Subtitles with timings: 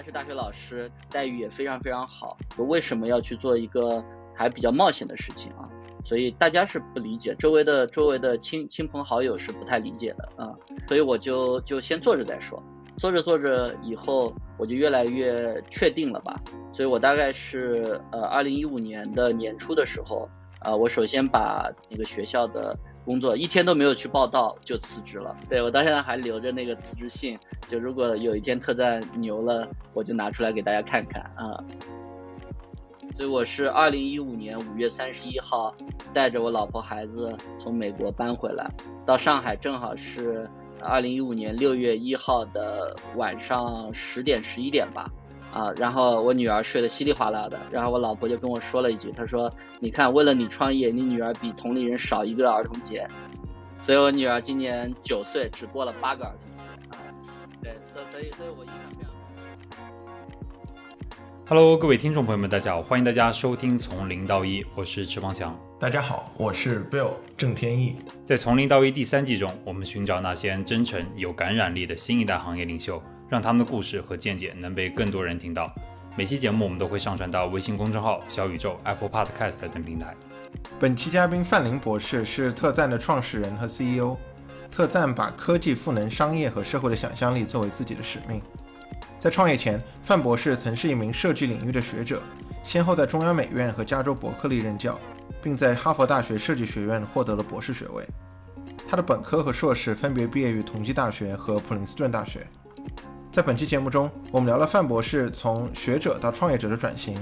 [0.00, 2.38] 来是大学老师，待遇也非常非常好。
[2.56, 4.02] 我为什么要去做一个
[4.34, 5.68] 还比较冒险的事情啊？
[6.06, 10.56] 所以大家是不理解，周围的周围的亲亲朋好友是不太理解的啊。
[10.88, 12.62] 所以我就就先做着再说，
[12.96, 16.40] 做着做着以后，我就越来越确定了吧。
[16.72, 20.26] 所以我大概是呃二零一五年的年初的时候，
[20.60, 22.74] 啊，我首先把那个学校的。
[23.04, 31.64] 工作一天都没有去报道就辞职了，对我到现在还留着那个辞职信，就如果有一天特战牛了，我就拿出来给大家看看啊。
[33.16, 35.74] 所以我是二零一五年五月三十一号
[36.14, 38.70] 带着我老婆孩子从美国搬回来，
[39.04, 40.48] 到上海正好是
[40.80, 45.10] 二零一五年六月一号的晚上十点十一点吧。
[45.52, 49.50] 啊，然后我女儿睡得稀里哗啦的，然后我老婆就跟我说了一句，她说
[49.80, 53.06] ：“你看，为了你创业，你女儿比同龄人少一个儿童节。”
[53.80, 56.56] 所以，我女儿今年九岁，只过了八个儿童节。
[56.90, 56.98] 啊，
[57.62, 59.10] 对，所所以，所以我印象非常。
[61.48, 65.58] Hello，各位听众朋友们，大家好，欢迎大家收听《从零到一》，我是池方强。
[65.80, 67.96] 大家好，我是 Bill 郑天意。
[68.22, 73.02] 在《从零到一》第三季中，我们寻找那些真诚、有感染力的新一代行业领袖。
[73.30, 75.72] 让他们的故事和见解能被更多人听到。
[76.16, 80.14] 每期节目我们都会上传到微信公众号、小宇宙、Apple Podcast 等平台。
[80.78, 84.16] 本期嘉宾范林博士是特赞的创始人和 CEO。
[84.70, 88.40] 特赞把科技赋能商业和社会的想象力作为自己的使命。
[89.18, 92.22] 在创业前，范博士曾是一名设计领域的学者，
[92.62, 94.96] 先后在中央美院和加州伯克利任教，
[95.42, 98.06] 并在哈佛大学设计学院获得了博士学位。
[98.88, 102.46] 他的本科和硕士分别毕业于同济大学和普林斯顿大学。
[103.32, 107.16] 在本期节目中，我们聊了范博士从学者到创业者的转型，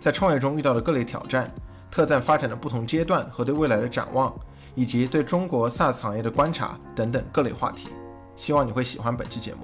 [0.00, 1.48] 在创业中遇到的各类挑战，
[1.88, 4.34] 特赞发展的不同阶段和对未来的展望，
[4.74, 7.90] 以及对中国 SaaS 行业的观察等等各类话题。
[8.34, 9.60] 希望你会喜欢本期节目。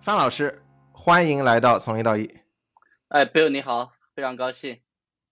[0.00, 2.34] 范老师，欢迎来到从一到一。
[3.08, 4.78] 哎，Bill 你好，非常高兴。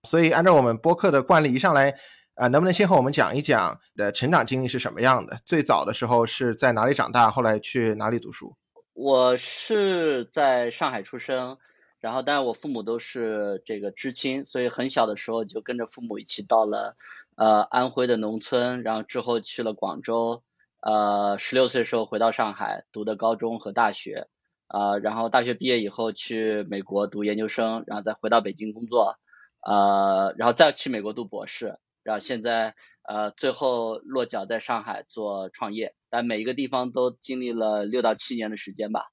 [0.02, 1.94] 所以按照我们播客的惯例，一上来。
[2.34, 5.36] 啊，能不能先和我们讲一讲的成长经历是什么样的？
[5.44, 7.30] 最早的时候是在哪里长大？
[7.30, 8.56] 后来去哪里读书？
[8.94, 11.58] 我是在上海出生，
[12.00, 16.96] 然后但是我父母都是这个知青，所以很小的时候就跟着父母一起到了
[17.36, 20.42] 呃安徽的农村，然后之后去了广州，
[20.80, 24.26] 呃十六岁时候回到上海读的高中和大学，
[24.68, 29.18] 呃然后大学毕业以后去美国读研究生，然后再回到北京工作，
[29.60, 31.78] 呃然后再去美国读博士。
[32.02, 32.74] 然后现在
[33.08, 39.06] 呃最后落脚在上海做创业，但每一个地方都经历了六到七年的时间吧。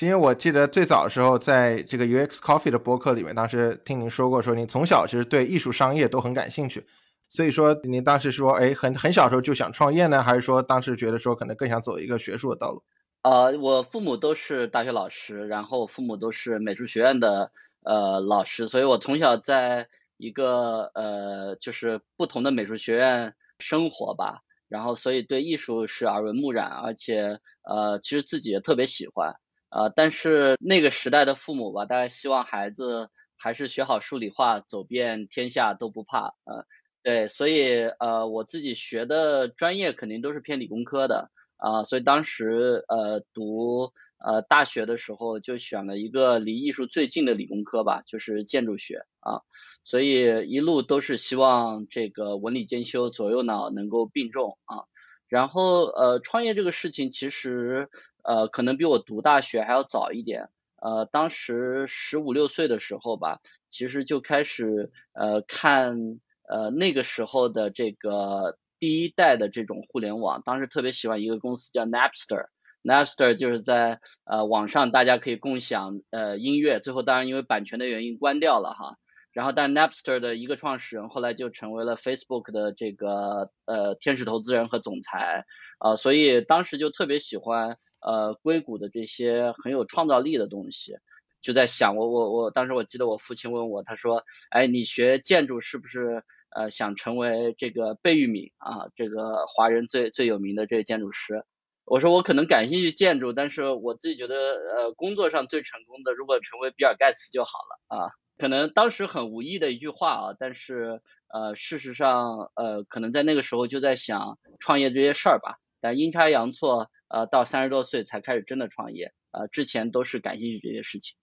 [0.00, 6.86] 因为我记得最早的时候，在这个 UX Coffee 的播客里面，当时听您说过，说您从小其实对艺术商业都很感兴趣。
[7.28, 12.82] 所以说您当时说，哎，很很小时候就想创业呢，还是说当时觉得说可能更想走一个学术的道路？
[13.22, 17.52] 呃，我父母都是大学老师，然后父母都是美术学院的
[17.82, 19.88] 呃老师，所以我从小在。
[20.20, 29.34] 一个呃，就是不同的美术学院生活吧，然后所以对艺术是耳闻目染，而且呃，其实自己也特别喜欢，
[29.70, 36.66] 呃，但是那个时代的父母吧，大概希望孩子还是学好数理化，走遍天下都不怕，呃，
[37.02, 49.40] 对，所以呃，我自己学的专业肯定都是偏理工科的，啊，所以当时呃读呃大学的时候就选了一个离艺术最近的理工科吧，就是建筑学啊。
[49.82, 54.84] 所以一路都是希望这个文理兼修，左右脑能够并重啊。
[55.28, 57.88] 然后呃，创业这个事情其实
[58.22, 60.48] 呃可能比我读大学还要早一点。
[60.76, 66.18] 呃，当时十五六岁的时候吧，其实就开始呃看
[66.48, 70.42] 呃那个时候的这个第一代的这种互联网。
[70.42, 78.96] 当时特别喜欢一个公司叫 Napster，Napster 就是在呃网上大家可以共享呃音乐，最后当然因为版权的原因关掉了哈。
[79.40, 85.46] 然后，但 Napster 的一个创始人后来就成为了 Facebook 的这个呃天使投资人和总裁
[85.78, 90.98] 啊，所以当时就特别喜欢呃硅谷的这些很有创造力的东西，
[91.40, 96.22] 就在想我我我当时我记得我父亲问我，他说，哎，你学建筑是不是
[96.54, 101.46] 呃想成为这个贝聿铭啊，这个华人最最有名的这个建筑师？
[101.86, 108.12] 我说我可能感兴趣建筑，但是我自己觉得呃工作上最成功的，如果成为比尔盖茨就好了啊。
[108.40, 115.58] 可能当时很无意的一句话啊，但是呃，事实上呃，可能在那个时候就在想创业这些事儿吧。
[115.82, 121.16] 但阴差阳错，呃，到三十多岁才开始真的创业，呃，之前都是感兴趣这些事情。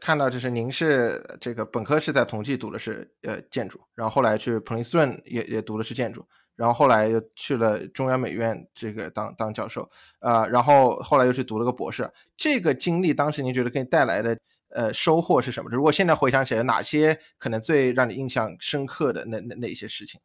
[0.00, 6.24] 看到就是您是这个本科是在同济读的是呃建筑，然后后来去普林斯顿也也读的是建筑，
[6.54, 12.08] 然后后来又去了中央美院这个当当教授，呃，然后后来又去读了个博士。
[12.36, 14.38] 这个经历当时您觉得给你带来的
[14.70, 15.70] 呃收获是什么？
[15.70, 20.20] 如果现在回想起来，哪些可能最让你印象深刻的那那那些事情？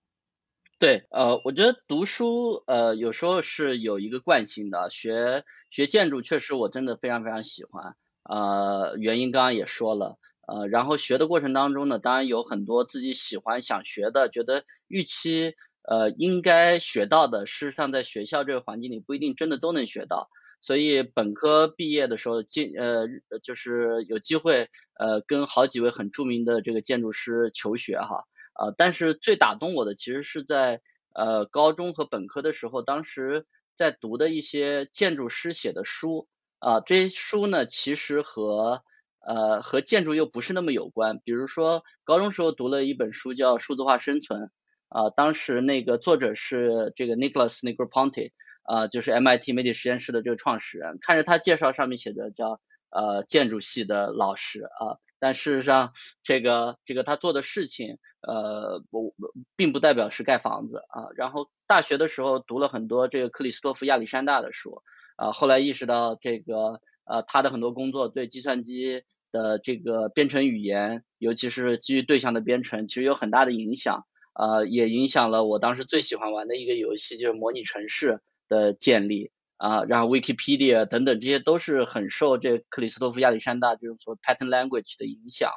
[0.80, 4.90] 对，呃，我觉得读书，呃，有时候是有一个惯性的。
[4.90, 15.54] 学学建筑，确实我真的非常非常喜欢，呃，原因刚刚也说了，呃，然后学的过程当中呢，当然有很多自己喜欢想学的，觉得预期，
[15.88, 20.30] 呃，应该学到的，事实上在学校这个环境里不一定真的都能学到。
[20.63, 23.06] 所以本科毕业的时候，进呃，
[23.44, 28.24] 就是有机会，呃，跟好几位很著名的这个建筑师求学哈。
[28.57, 30.80] 呃，但是最打动我的其实是在
[31.13, 33.45] 呃高中和本科的时候，当时
[33.75, 36.30] 在读的一些建筑师写的书
[36.60, 38.83] 啊，这些书呢其实和
[39.19, 41.19] 呃和建筑又不是那么有关。
[41.25, 44.39] 比如说高中时候读了一本书叫《数字化生存》
[44.88, 48.31] 啊，当时那个作者是这个 Nicholas Negroponte
[48.63, 50.98] 呃，就是 MIT 媒体实验室的这个创始人。
[51.01, 54.98] 看着他介绍上面写的叫呃建筑系的老师啊。
[55.19, 59.15] 但事实上，这个这个他做的事情，呃，不
[59.56, 61.07] 并不代表是盖房子啊。
[61.15, 64.81] 然后大学的时候读了很多这个克里斯托弗亚历山大的书
[65.16, 79.31] 啊，后来意识到这个呃他的很多工作对计算机的这个编程语言，尤其是基于对象的编程，其实有很大的影响啊，也影响了我当时最喜欢玩的一个游戏，就是模拟城市的建立。
[79.56, 85.56] 啊，然后 Wikipedia 等等，这些都是很受这克里斯托弗亚历山大这种所 Pattern Language 的影响哈，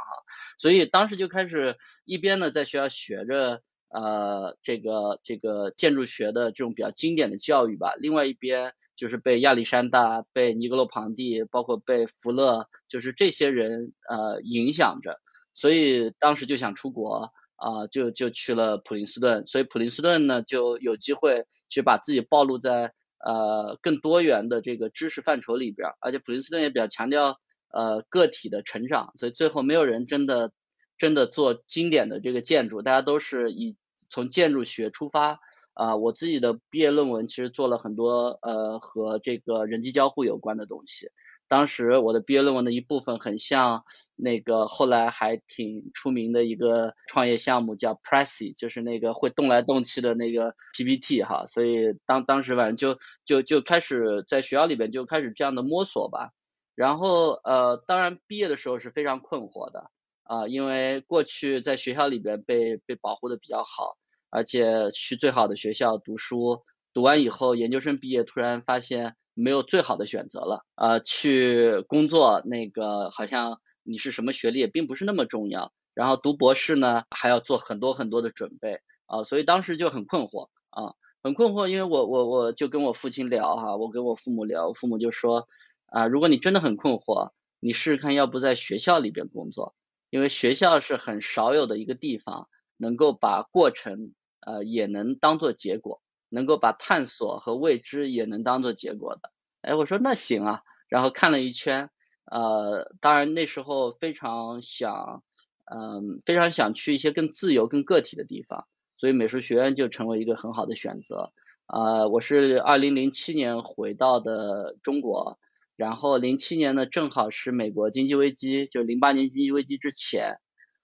[0.59, 15.19] 所以当时就开始一边呢在学校学着呃这个这个建筑学的这种比较经典的教育吧，另外一边就是被亚历山大、被尼格罗庞蒂，包括被福勒，就是这些人呃影响着，
[15.53, 22.93] 所以当时就想出国啊，就就去了普林斯顿，所以普林斯顿呢就有机会去把自己暴露在。
[23.19, 27.41] 呃，更多元的这个知识范畴里边，而且普林斯顿也比较强调
[27.73, 30.53] 呃个体的成长，所以最后没有人真的
[30.97, 33.75] 真的做经典的这个建筑，大家都是以
[34.11, 35.41] 从建筑学出发
[35.73, 35.97] 啊。
[35.97, 41.09] 我自己的毕业论文其实做了很多呃和这个人机交互有关的东西。
[41.49, 43.85] 当时我的毕业论文的一部分很像
[44.17, 56.33] 那个后来还挺出名的一个创业项目叫 Pressy，就是那个会动来动去的那个 PPT 哈，所以当当时反正就就就开始在学校里边就开始这样的摸索吧，
[56.75, 59.91] 然后呃当然毕业的时候是非常困惑的
[60.25, 63.97] 啊，因为过去在学校里边被被保护的比较好，
[64.31, 69.15] 而且去最好的学校读书，读完以后研究生毕业突然发现。
[69.39, 85.47] 没有最好的选择了，呃，去工作那个好像你是什么学历也并不是那么重要，然后读博士呢还要做很多很多的准备啊，所以当时就很困惑啊，很困惑，因为我我我就跟我父亲聊哈，我跟我父母聊，父母就说
[85.85, 89.75] 啊，如果你真的很困惑，你试试看要不在学校里边工作，
[90.09, 92.49] 因为学校是很少有的一个地方
[92.79, 96.01] 能够把过程呃也能当做结果。
[96.29, 99.31] 能够把探索和未知也能当做结果的，
[99.63, 101.91] 哎，我说那行啊，然后看了一圈，
[102.25, 105.23] 呃，当然那时候非常想，
[105.65, 111.33] 嗯，非常想去一些更自由、更个体的地方，所以美术学院就成为一个很好的选择。
[111.67, 115.39] 啊，我是二零零七年回到的中国，
[115.75, 120.39] 然后零七年呢正好是美国经济危机，就零八年经济危机之前，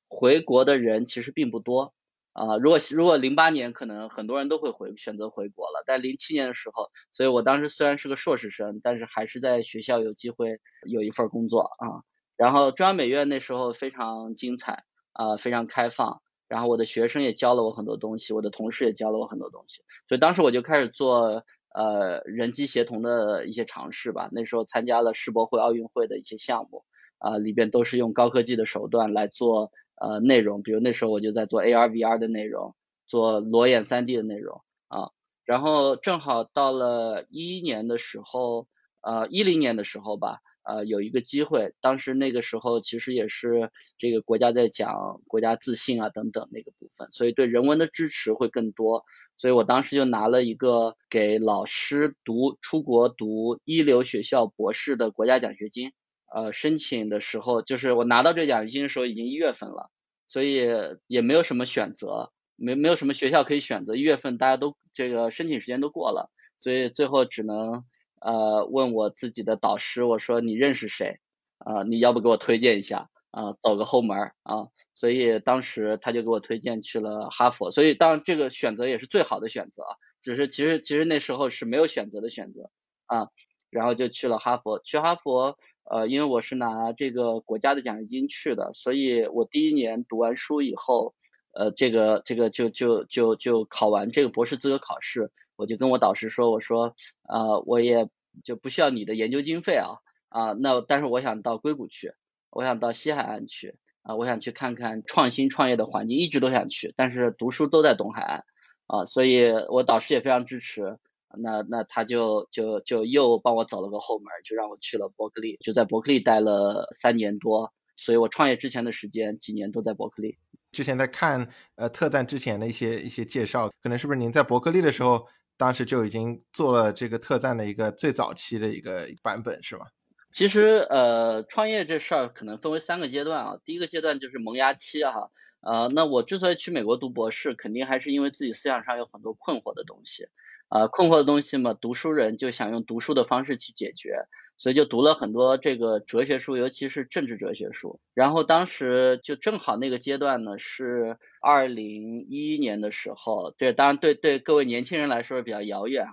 [0.08, 1.94] 回国的人其实并不多。
[2.32, 10.58] 啊，如果如果零八年可能很多人都会回选择回国了，但零七年的时候，所以我当时虽然是个硕士生，但是还是在学校有机会
[10.90, 12.00] 有一份工作啊。
[12.38, 24.30] 然后中央美院那时候非常精彩啊，非常开放，然后我的学生也教了我很多东西，我的同事也教了我很多东西，所以当时我就开始做呃人机协同的一些尝试吧。
[24.32, 26.84] 那时候参加了世博会、奥运会的一些项目
[27.18, 29.70] 啊，里边都是用高科技的手段来做。
[30.02, 32.74] 呃，内容，比如那时候我就在做 AR、VR 的内容，
[33.06, 35.10] 做裸眼 3D 的内容啊。
[35.44, 38.66] 然后正好到了一一年的时候，
[39.00, 49.04] 呃，一零年的时候吧，呃，有一个机会，当时那个时候其实也是这个国家在讲国家自信啊等等那个部分，所以对人文的支持会更多。
[49.36, 55.92] 所以我当时就拿了一个给老师读出国读一流学校博士的国家奖学金。
[56.34, 59.90] 呃，申请的时候，就是我拿到这奖学金的时候已经一月份了，
[60.26, 60.62] 所以
[61.06, 63.96] 也没有什么选择，没没有什么学校可以选择。
[63.96, 67.84] 一月份大家都这个申请时间都过了，所以最后只能
[68.20, 71.18] 呃问我自己的导师，我说你认识谁？
[71.58, 73.08] 啊，你要不给我推荐一下？
[73.30, 79.84] 啊，走个后门儿啊，所以当时他就给我推荐去了哈佛，所以当这个选择也是最好的选择，
[80.20, 82.70] 只是其实其实那时候是没有选择的选择
[83.06, 83.28] 啊，
[83.70, 85.56] 然后就去了哈佛，去哈佛
[85.92, 91.14] 呃，因为我是拿这个国家的奖学金去的，所以我第一年读完书以后，
[91.52, 96.94] 呃，这个这个就就就就考完这个博士资格考试，我就跟我导师说，我说
[97.24, 98.08] 啊，我也
[98.42, 99.98] 就不需要你的研究经费啊
[100.30, 102.14] 啊，那但是我想到硅谷去。
[102.48, 108.44] 我想到西海岸去啊，我想去看看创新创业的环境，一直都想去，但是读书都在东海岸
[108.86, 110.98] 啊，所以我导师也非常支持，
[111.38, 120.38] 那那他就就就又帮我走了个后门，就让我去了伯克利，就在伯克利待了三年多，所以我创业之前的时间几年都在伯克利。
[120.72, 129.86] 之前在看呃特赞之前的一些一些介绍，可能是不是您在伯克利的时候，当时就已经做了这个特赞的一个最早期的一个版本是吗？
[130.30, 133.58] 其实呃，创业这事儿可能分为三个阶段啊。
[133.66, 140.26] 第一个阶段就是萌芽期哈，呃，那我之所以去美国读博士，肯定还是因为自己思想上有很多困惑的东西，
[140.74, 144.24] 呃，困惑的东西嘛，读书人就想用读书的方式去解决，
[144.56, 148.00] 所以就读了很多这个哲学书，尤其是政治哲学书。
[148.14, 156.12] 然后当时就正好那个阶段呢是二零一一年的时候，这当然对对各位年轻人来说比较遥远哈。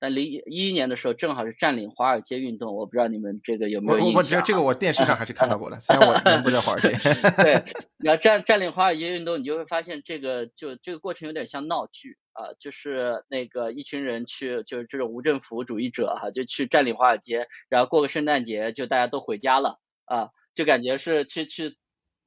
[0.00, 4.14] 但零一一年的时候，正好是占领华尔街运动，我不知道你们这个有没有印象？
[4.14, 6.88] 我我这个我电视上还是看到过的， 虽然我人不在华尔街。
[7.36, 7.62] 对，
[8.00, 21.76] 你要占占领华尔街运动，你就会发现这个就这个过程有点像闹剧啊，就是那个一群人去，就是这种无政府主义者哈，就去占领华尔街，然后过个圣诞节就大家都回家了啊，就感觉是去去。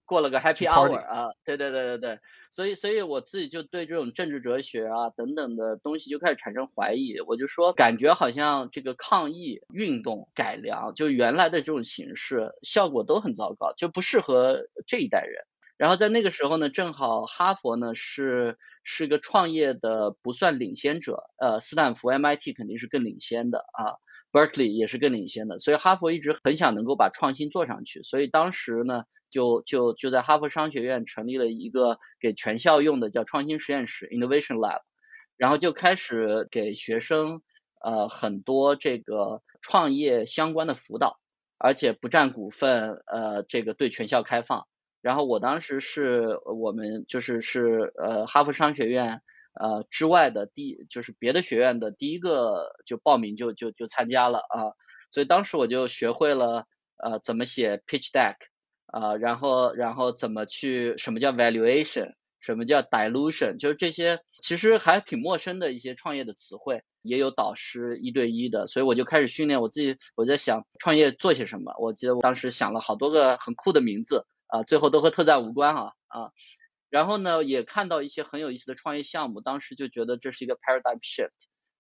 [0.05, 2.19] 过了个 happy hour 啊，对对对对对，
[2.51, 15.45] 所以所以我自己就对这种政治哲学啊等等的东西就开始产生怀疑，我就说感觉好像这个抗议运动改良就原来的这种形式效果都很糟糕，就不适合这一代人。
[15.77, 23.95] 然后在那个时候呢，正好哈佛呢是是个创业的不算领先者，呃，斯坦福 MIT 肯定是更领先的啊
[24.31, 29.05] ，Berkeley 也是更领先的，所以哈佛一直很想能够把创新做上去，所以当时呢。
[29.33, 34.81] 就就就在哈佛商学院成立了一个给全校用的叫创新实验室 Innovation Lab，
[35.37, 37.41] 然后就开始给学生
[37.83, 41.17] 呃很多这个创业相关的辅导，
[41.57, 44.67] 而且不占股份，呃这个对全校开放。
[45.01, 49.23] 然后我当时是我们就是是呃哈佛商学院
[49.59, 54.77] 呃之外的第就是别的学院的第一个就报名就就就参加了啊，
[55.11, 56.67] 所以当时我就学会了
[57.03, 58.35] 呃怎么写 pitch deck。
[58.93, 60.95] 啊，然后，然后怎么去？
[60.97, 62.13] 什么叫 valuation？
[62.39, 63.57] 什么叫 dilution？
[63.57, 69.97] 就是这些其实还挺陌生的一些创业的词汇，也有导师一对一的，所以我就开始训练我自己。
[70.13, 71.73] 我在想创业做些什么？
[71.79, 76.29] 我记得我当时想了好多个很酷的名字啊，最后都和特赞无关哈啊。
[76.91, 81.31] 然后呢，也看到一些很有意思的创业项目，当时就觉得这是一个 paradigm shift。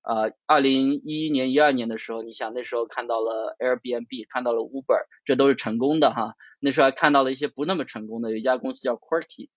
[0.03, 6.35] 呃，二零一一年、一二年的时候，你想那时候看到了 Airbnb，看到了 Uber，这都是成功的哈。
[6.59, 9.47] 那时候还看到了一些不那么成功的，有一家公司叫 Quirky，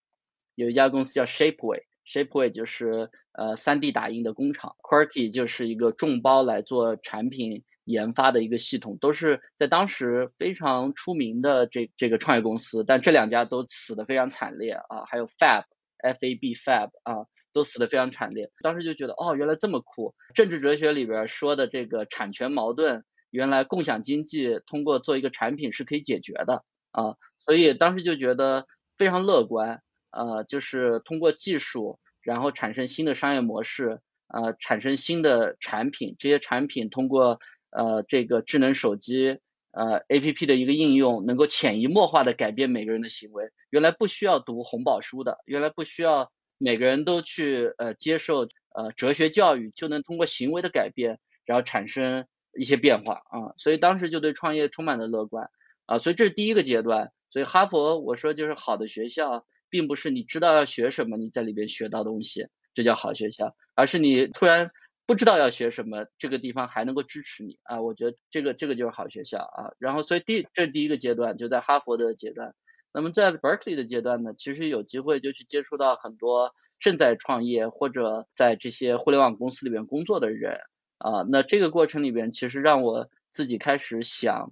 [0.54, 15.04] 有一家公司叫 Shapeway，Shapeway 就是呃 3D 打印的工厂，Quirky 就是一个众包来做产品研发的一个系统，都是在当时非常出名的这这个创业公司，但这两家都死的非常惨烈啊。
[15.08, 17.26] 还有 Fab，F-A-B，Fab 啊。
[17.56, 20.14] 都死得非常惨烈，当时就觉得哦，原来这么酷。
[20.34, 28.66] 政治哲学里边说的这个产权矛盾，原来共享经济通过做一个产品是可以解决的啊，所以当时就觉得
[28.98, 39.38] 非常乐观，呃，就是通过技术，然后产生新的商业模式，呃，产生新的产品，这些产品通过呃这个智能手机
[39.70, 43.48] 呃 A P P 的一个应用，能够潜移默化的改变每个人的行为。
[43.70, 46.30] 原来不需要读红宝书的，原来不需要。
[46.58, 52.26] 每个人都去呃接受呃哲学教育，就能通过行为的改变，然后产生
[52.58, 55.50] 一些变化啊，所以当时就对创业充满了乐观
[55.84, 57.12] 啊，所以这是第一个阶段。
[57.30, 64.70] 所以哈佛我说就是好的学校，并不是你知道要学什么，你在里边学到东西，这叫好学校，而是你突然
[65.06, 69.75] 不知道要学什么，这个地方还能够支持你啊，我觉得这个这个就是好学校啊。
[69.78, 72.54] 然后所以第这是第一个阶段，就在哈佛的阶段。
[72.96, 80.60] 那么在 Berkeley 的阶段呢，其实有机会就去接触到很多正在创业或者在这些互联网公司里面工作的人
[80.96, 84.50] 啊，那这个过程里边其实让我自己开始想，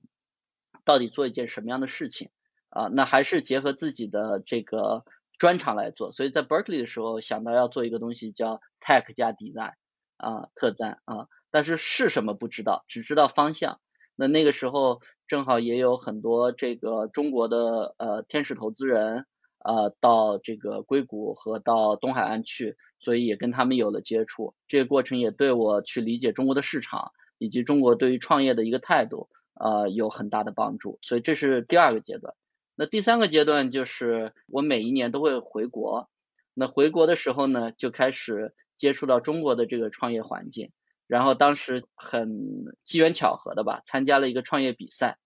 [0.85, 2.29] 到底做一件什么样的事情
[2.69, 2.89] 啊？
[2.89, 5.07] 那还是结合自己的这个
[5.39, 6.13] 专长来做。
[6.13, 9.73] 所以在 Berkeley 的时候想到要做一个东西叫 Tech 加 Design
[10.19, 13.81] 啊，特赞啊，但是是什么不知道，只知道方向。
[14.17, 19.27] 那那个时候正好也有很多这个中国的呃天使投资人
[19.59, 24.55] 呃到这个硅谷和到东海岸去，所以也跟他们有了接触。
[24.69, 30.99] 这个过程也对我去理解中国的市场以及中国对于创业的一个态度呃有很大的帮助。
[31.03, 32.35] 所以这是第二个阶段。
[32.77, 36.09] 那第三个阶段就是我每一年都会回国。
[36.55, 40.71] 那回国的时候呢，就开始接触到中国的这个创业环境。
[41.07, 45.19] 然后当时很机缘巧合的吧，参加了一个创业比赛，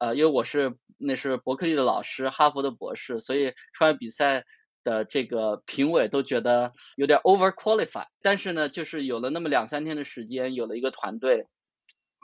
[0.00, 4.44] 呃，因为我是那是伯克利的老师，哈佛的博士，所以创业比赛
[4.82, 8.08] 的这个评委都觉得有点 over qualified。
[8.20, 11.46] 但是呢，就是有了那么两三天的时间，有了一个团队，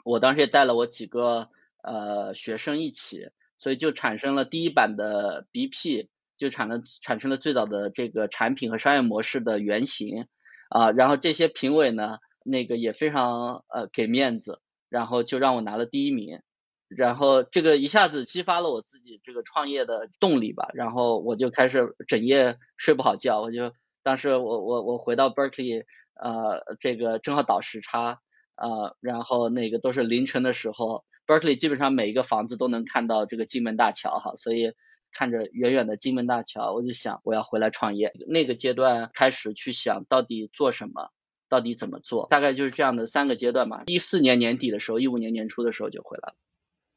[0.03, 1.47] 我当时也带了我几个
[1.81, 10.27] 呃学生一起，所以就产生了第一版的 BP，就产了产生了最早的这个产品和商业模式的原型
[10.69, 12.19] 啊，然后这些评委呢。
[12.49, 16.41] 那个也非常呃给面子，然后就让我拿了第一名，
[16.87, 25.83] 然后这个一下子激发了我自己这个创业的动力吧，然后我就开始整夜睡不好觉，我就当时我我我回到 Berkeley，
[26.15, 28.19] 呃这个正好倒时差，
[28.55, 34.73] 呃然后那个都是凌晨的时候，Berkeley 基本上每一个房子都能看到这个金门大桥哈，所以
[35.11, 41.11] 看着远远的金门大桥，我就想我要回来创业，那个阶段开始去想到底做什么。
[41.49, 42.27] 到底怎么做？
[42.29, 43.83] 大概就是这样的三个阶段吧。
[43.87, 46.35] 一四年年底的时候，一五年年初的时候就回来了。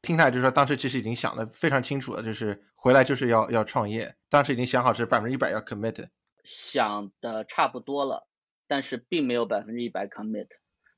[0.01, 4.15] 听下来就是说，当时其实已经想的非常清楚了，就是回来就是要要创业。
[4.29, 6.07] 当时已经想好是百分之一百要 commit。
[6.43, 8.27] 想的差不多了，
[8.67, 10.47] 但是并没有百分之一百 commit。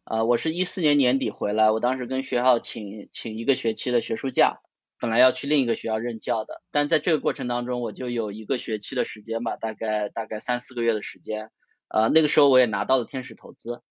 [0.04, 4.60] 啊，我是一四年年底回来，我当时跟学校请请一个学期的学术假，
[5.00, 11.52] 本来要去另一个学校任教的，但在这个过程当中，我就有一个学期的时间吧，大概大概三四个月的时间。
[11.88, 13.82] 呃，那个时候我也拿到了天使投资，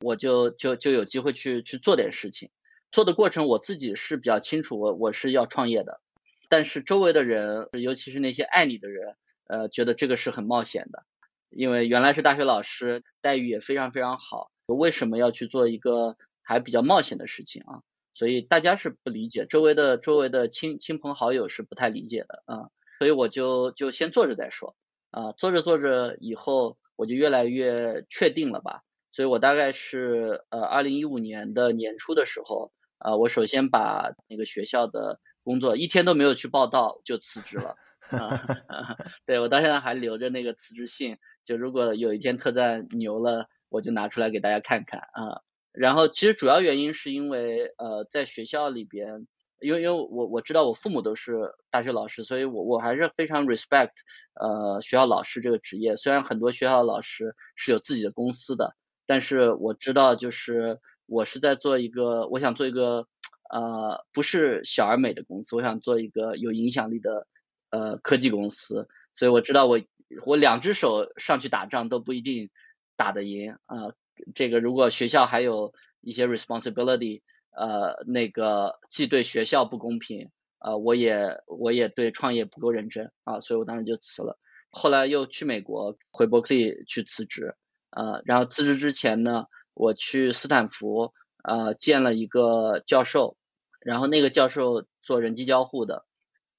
[0.00, 2.50] 我就就就有机会去去做点事情。
[2.92, 6.00] 做的过程我自己是比较清楚，我我是要创业的。
[6.48, 9.14] 但是周围的人，尤其是那些爱你的人，
[9.46, 11.04] 呃，觉得这个是很冒险的，
[11.50, 17.82] 因为原来是大学老师，待遇也非常非常好，为什么要去做一个还比较冒险的事情啊？
[18.14, 22.70] 所以大家是不理解，周围的周围的亲亲朋好友是不太理解的啊。
[22.98, 24.74] 所以我就就先做着再说
[25.10, 26.78] 啊，做着做着以后。
[27.00, 37.76] 我就越来越确定了吧，所以我大概是呃二零一五年的年初的时候，呃我首先把那个学校的工作一天都没有去报道就辞职了
[39.24, 45.40] 对我到现在还留着那个辞职信，就如果有一天特赞牛了，我就拿出来给大家看看啊。
[45.72, 49.26] 然后其实主要原因是因为呃在学校里边。
[49.60, 53.92] 因为因为我我知道我父母都是大学老师，所以我我还是非常 respect
[54.34, 55.96] 呃学校老师这个职业。
[55.96, 58.74] 虽然很多学校老师是有自己的公司的，
[59.06, 63.06] 但是我知道就是我是在做一个，我想做一个
[63.50, 67.26] 呃不是小而美的公司，我想做一个有影响力的
[67.70, 68.88] 呃科技公司。
[69.14, 69.80] 所以我知道我
[70.24, 72.50] 我两只手上去打仗都不一定
[72.96, 73.92] 打得赢啊。
[74.34, 77.22] 这个如果学校还有一些 responsibility。
[77.52, 84.38] 呃，那个既对学校不公平，呃，我也我也对创业不够认真啊，所以我当时就辞了。
[84.70, 87.56] 后来又去美国，回伯克利去辞职，
[87.90, 93.36] 呃，然后辞职之前呢，我去斯坦福，呃，见了一个教授，
[93.80, 96.04] 然后那个教授做人机交互的，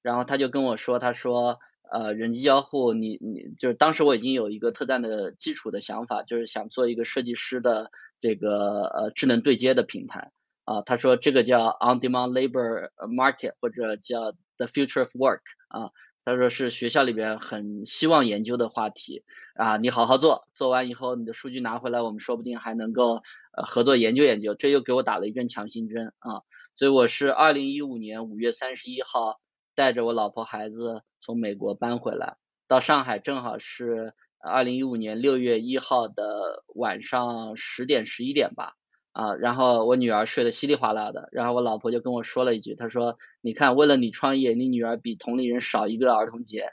[0.02, 1.58] 然后他就跟我说，他说，
[1.90, 10.32] 呃，人机交互，你你就是当时我已经有一个特赞的基础的想法，就是想做一个设计师的这个呃智能对接的平台。
[10.64, 15.40] 啊，他说这个叫 on-demand labor market，或者叫 the future of work。
[15.68, 15.90] 啊，
[16.24, 19.24] 他说是学校里边很希望研究的话题。
[19.54, 23.22] 啊，你好好做，做完以后你的数据拿回来，我们说不定还能够
[23.56, 24.54] 呃合作研究研究。
[24.54, 26.42] 这又给我打了一针强心针啊。
[26.74, 29.40] 所以我是二零一五年五月三十一号
[29.74, 38.74] 带着我老婆孩子从美国搬回来，到上海正好是二零一五年六月一号的晚上十点十一点吧。
[39.12, 46.72] 啊，然后我女儿睡得稀里哗啦的，然后我老婆就跟我说了一句，她说：“你看，为了你创业，你女儿比同龄人少一个儿童节。”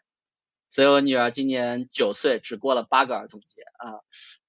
[0.72, 4.00] 所以，我女儿今年九岁，只过了八个儿童节啊。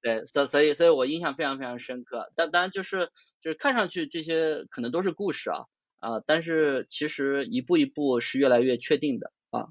[0.03, 2.31] 对，所所以，所以我印象非常非常深刻。
[2.37, 5.65] 但当然，就是就是看上去这些可能都是故事啊
[5.99, 9.69] 啊，但是其实一步一步是越来越确定的啊。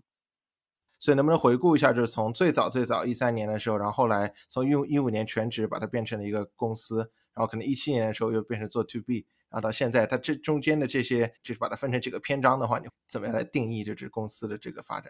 [0.97, 7.11] 所以，能不能回顾一下，就是从最早最早一三年的时候，然后后来从一一五年全职把它变成了一个公司。
[7.39, 15.09] 然后可能一七年的时候又变成做 to B，然后到现在，它这中间的这些就是把它分成几个篇章的话，你怎么样来定义这支公司的这个发展？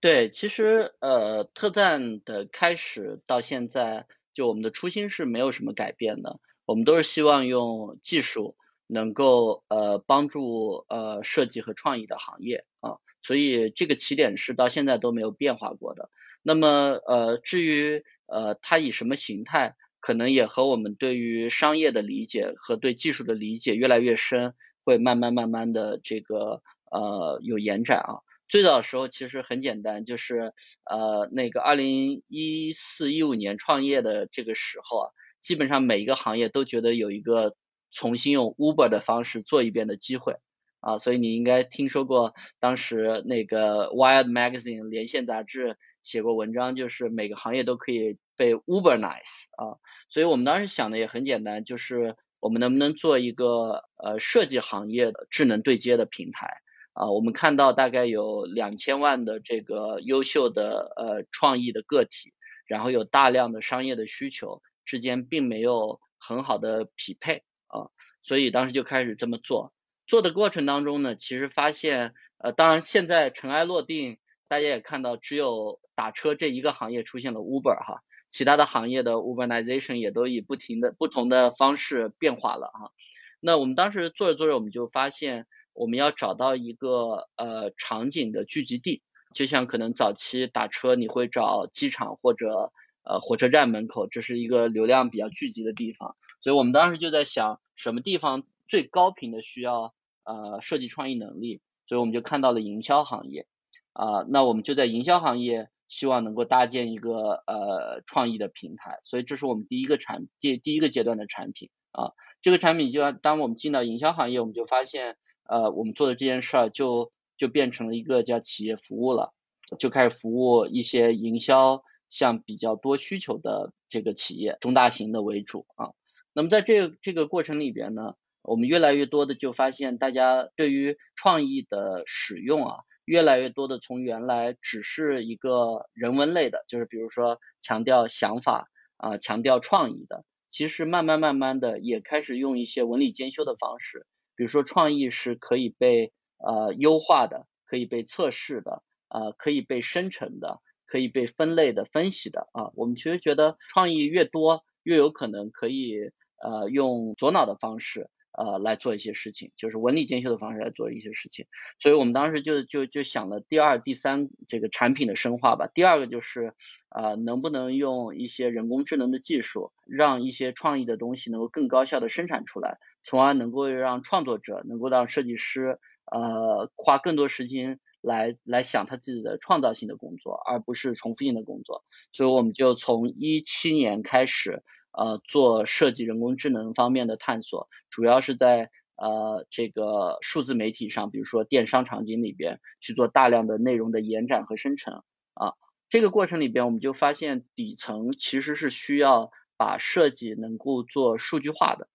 [0.00, 8.56] 对，其实呃，特赞的开始到现在，就我们的初心是没有什么改变的，我们都是希望用技术
[8.88, 16.10] 能够呃帮助呃设计和创意的行业啊，所以这个起点是到现在都没有变化过的。
[16.42, 16.68] 那么
[17.06, 28.20] 呃至于呃它以什么形态，可能也和我们对于商业的理解和对技术的理解越来越深，会慢慢慢慢的这个呃有延展啊。
[28.48, 30.52] 最早的时候其实很简单，就是
[30.84, 35.10] 呃那个二零一四一五年创业的这个时候啊，
[35.40, 37.54] 基本上每一个行业都觉得有一个
[37.92, 40.34] 重新用 Uber 的方式做一遍的机会
[40.80, 49.76] 啊，所以你应该听说过当时那个 Wired Magazine 连线杂志写过文章，就是每个行业都可以被 Ubernize 啊，
[50.08, 56.62] 所以我们当时想的也很简单，就是我们能不能做一个呃设计行业的智能对接的平台。
[56.94, 62.32] 啊，我们看到大概有两千万的这个优秀的呃创意的个体，
[62.66, 69.74] 然后有大量的商业的需求之间并没有很好的匹配啊，所以当时就开始这么做。
[70.06, 82.92] 做的过程当中呢，其实发现呃，当然现在尘埃落定，大家也看到只有打车这一个行业出现了 Uber 哈，其他的行业的 Uberization 也都以不停的不同的方式变化了哈。
[83.40, 85.46] 那我们当时做着做着，我们就发现。
[85.72, 92.72] 我们要找到一个呃场景的聚集地，就像可能早期打车你会找机场或者
[93.04, 96.16] 呃火车站门口，这是一个流量比较聚集的地方。
[96.40, 103.46] 所以我们当时就在想，什么地方最高频的需要呃设计创意能力，所以我们就看到了营销行业
[103.92, 115.18] 啊，那我们就在营销行业希望能够搭建一个呃创意的平台，所以这是我们第一个产第第一个阶段的产品啊，这个产品就要当我们进到营销行业，我们就发现。
[115.52, 119.32] 呃，我们做的这件事儿就就变成了一个叫企业服务了，
[119.80, 125.90] 就开始服务一些营销像比较多需求的这个企业，中大型的为主啊。
[126.32, 144.06] 那么在这这个过程里边呢，我们越来越多的就发现，大家对于创意的使用啊，越来越多的从原来只是一个人文类的，就是比如说强调想法啊，强调创意的，其实慢慢慢慢的也开始用一些文理兼修的方式。
[144.36, 152.70] 比如说，创意是可以被呃优化的，可以被测试的，呃，可以被生成的，可以被分类的、分析的啊。
[152.74, 155.94] 我们其实觉得，创意越多，越有可能可以
[156.42, 158.08] 呃用左脑的方式
[158.40, 161.44] 呃来做一些事情，就是文理兼修的方式来做一些事情。
[161.78, 165.68] 所以我们当时就就就想了第二、第三这个产品的深化吧。
[165.74, 166.54] 第二个就是
[166.88, 172.78] 呃能不能用一些人工智能的技术，让一些创意的东西能够更高效的生产出来。
[173.02, 175.78] 从而能够让创作者能够让设计师
[176.10, 181.82] 呃花更多时间来来想他自己的创造性的工作，而不是重复性的工作。
[182.12, 184.62] 所以我们就从一七年开始
[185.00, 195.54] 呃做设计人工智能方面的探索，主要是在呃这个数字媒体上，比如说电商场景里边去做大量的内容的延展和生成啊。
[195.88, 201.88] 这个过程里边我们就发现底层其实是需要把设计能够做数据化的。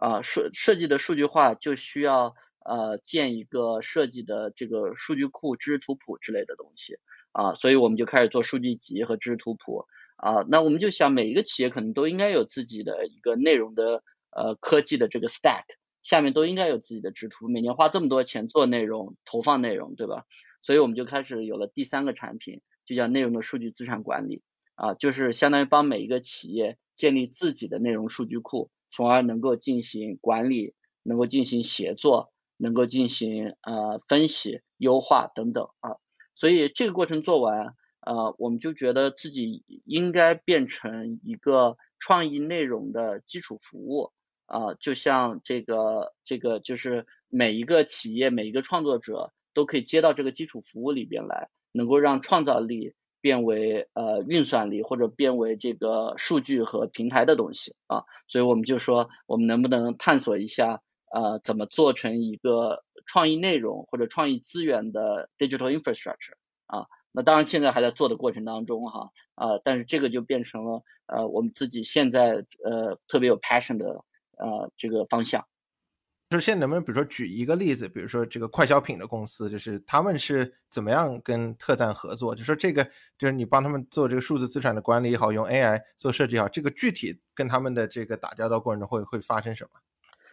[0.00, 2.34] 啊，设设计的数据化就需要
[2.64, 6.98] 呃建一个设计的这个数据库、知识图谱之类的东西
[7.32, 9.86] 啊，所以我们就开始做数据集和知识图谱
[10.18, 10.44] 啊。
[10.48, 15.64] 那我们就想每一个企业可能都应该有自己的一个内容的呃科技的这个 stack，
[16.02, 20.26] 下面都应该有自己的制图，每年花这么多钱做内容、投放内容，对吧？
[20.60, 24.42] 所以我们就开始有了第三个产品，就叫内容的数据资产管理
[24.74, 28.70] 啊，就是相当于帮每一个企业建立自己的内容数据库。
[28.90, 35.96] 从而能够进行管理，能够进行协作，能够进行呃分析、优化等等啊。
[36.34, 37.74] 所以这个过程做完，
[38.08, 44.12] 呃，我们就觉得自己应该变成一个创意内容的基础服务
[44.46, 52.94] 啊，就像这个这个就是每一个企业、每一个创作者都可以接到这个基础服务里边来，能够让创造力。
[53.20, 66.86] 变为呃运算力或者变为这个数据和平台的东西啊，所以我们就说我们能不能探索一下呃怎么做成一个创意内容或者创意资源的 digital infrastructure 啊，
[67.18, 74.04] 那当然现在还在做的过程当中哈啊，但是这个就变成了呃我们自己现在呃特别有 passion 的
[74.36, 75.44] 呃这个方向。
[76.30, 82.36] 就是现在能不能比如说举一个例子，比如说这个快消品的公司，就是他们是怎么样跟特赞合作？
[82.36, 82.84] 就说这个
[83.18, 89.80] 就是你帮他们做这个数字资产的管理也好，用 AI 做设计也好，这个具体跟他们的这个打交道过程中会会发生什么？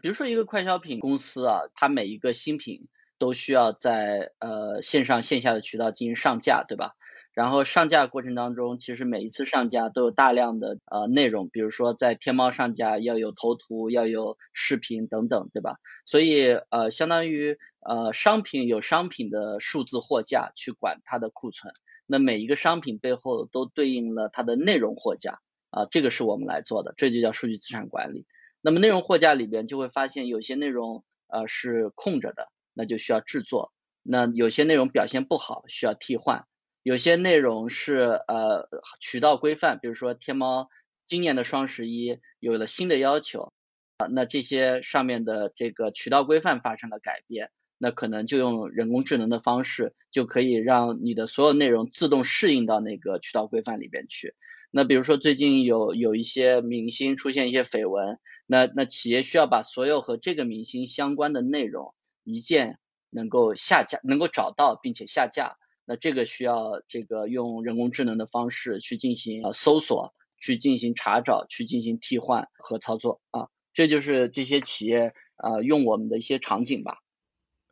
[0.04, 6.96] 比如说一个快消品公司啊，它每一个新品都需要在呃线上线下的渠道进行上架，对吧？
[7.34, 15.76] 然后上架过程当中，其实每一次上架都有大量的呃内容，比如说在天猫上架要有头图，要有视频等等，对吧？
[16.06, 21.74] 所以呃，相当于呃商品有商品的数字货架去管它的库存，
[22.06, 25.40] 那每一个商品背后都对应了它的内容货架
[25.72, 28.26] 啊，这个是我们来做的，这就叫数据资产管理。
[28.62, 33.72] 那么内容货架里边就会发现有些内容呃是空着的，那就需要制作；
[34.04, 36.46] 那有些内容表现不好，需要替换。
[36.84, 40.70] 有些内容是呃渠道规范，比如说天猫
[41.08, 43.54] 今年的双十一有了新的要求
[43.98, 54.36] 啊，那这些上面的这个渠道规范发生了改变，那可能就用人工智能的方式就可以让你的所有内容自动适应到那个渠道规范里边去。
[54.70, 65.56] 那比如说最近有有一些明星出现一些绯闻，那那企业需要把所有和这个明星相关的内容一键能够下架，能够找到并且下架。
[65.86, 76.98] 那这个需要这个用人工智能的方式去进行呃搜索，去进行查找，去进行替换和操作啊，这就是这些企业呃用我们的一些场景吧。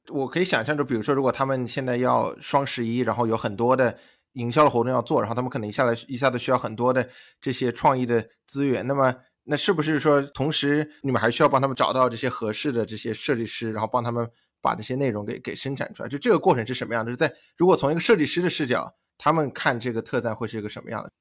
[0.10, 3.98] 我可以想象，就比如说，如果他们现在要双十一，然后有很多的
[4.34, 7.10] 营销的活动要做，然后他们可能一下来一下子需要很多的
[7.42, 14.30] 这些创意的资源，那么那是不是说，同时你们还需要帮他们找到这些合适的这些设计师，然后帮他们？
[14.64, 17.12] 把这些内容给给生产出来，就这个过程是什么样的？
[17.12, 21.12] 是在如果从一个设计师的视角，他们看这个特赞会是一个什么样的？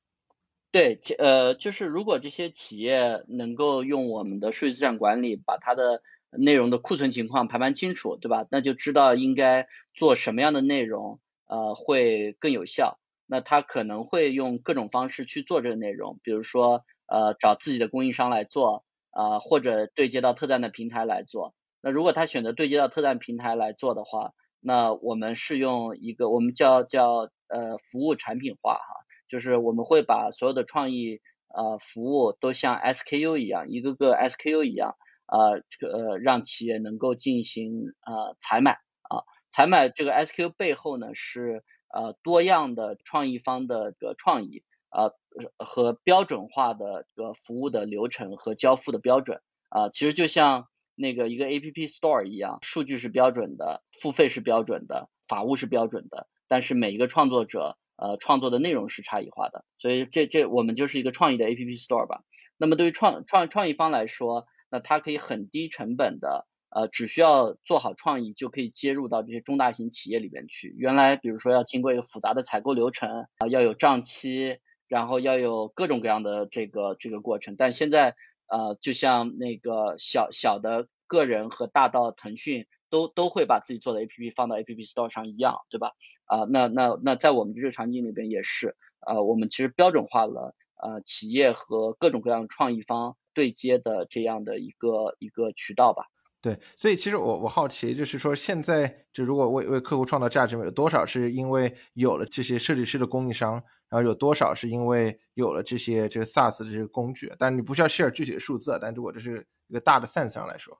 [0.70, 8.46] 对，呃，就是如果这些企业能够用我们的数据资产管理，把它的内容的库存情况排盘清楚，对吧？
[8.48, 13.00] 那就知道应该做什么样的内容，呃，会更有效。
[13.26, 21.54] 那他可能会用各种方式去做这个内容，比如说，呃，找自己的供应商来做，啊，或者对接到特赞的平台来做。
[21.82, 31.20] 那如果他选择对接到特赞平台来做的话，那我们是用一个我们叫叫呃服务产品化哈，就是我们会把所有的创意
[31.54, 34.96] 呃服务都像 SKU 一样，一个个 SKU 一样
[35.26, 45.10] 呃这个呃让企业能够进行呃采买啊采买这个 SKU 背后呢是呃多样的创意方的个创意啊
[45.58, 50.68] 和标准化的这个服务的流程和交付的标准啊其实就像。
[50.94, 62.22] 那个一个 A P P Store 一样，数据是标准的，付费是标准的，法务是标准的，但是每一个创作者呃创作的内容是差异化的，所以这这我们就是一个创意的 A P P Store 吧。
[62.58, 70.74] 那么对于创创创意方来说，那它可以很低成本的呃只需要做好创意就可以接入到这些中大型企业里边去。
[70.76, 74.58] 原来比如说要经过一个复杂的采购流程啊，要有账期，
[74.92, 78.14] 然后要有各种各样的这个这个过程，但现在。
[78.52, 85.92] 呃，就像那个小小的个人和大到腾讯都都会把自己做的 A P P 放到 A P P Store 上一样，对吧？
[86.26, 88.76] 啊，那那那在我们这个场景里边也是，
[89.06, 96.08] 呃，我们其实标准化了呃企业和各种各样创意方对接的这样的一个一个渠道吧。
[96.42, 103.52] 对，所以其实我我好奇，就是说现在就如果为为客户创造价值，有多少是因为有了这些设计师的供应商，
[103.88, 107.32] 然后有多少是因为有了这些这个 SaaS 的这个工具？
[107.38, 110.76] 但你不需要 share 具体的数字，但如果这是一个大的 sense 上来说，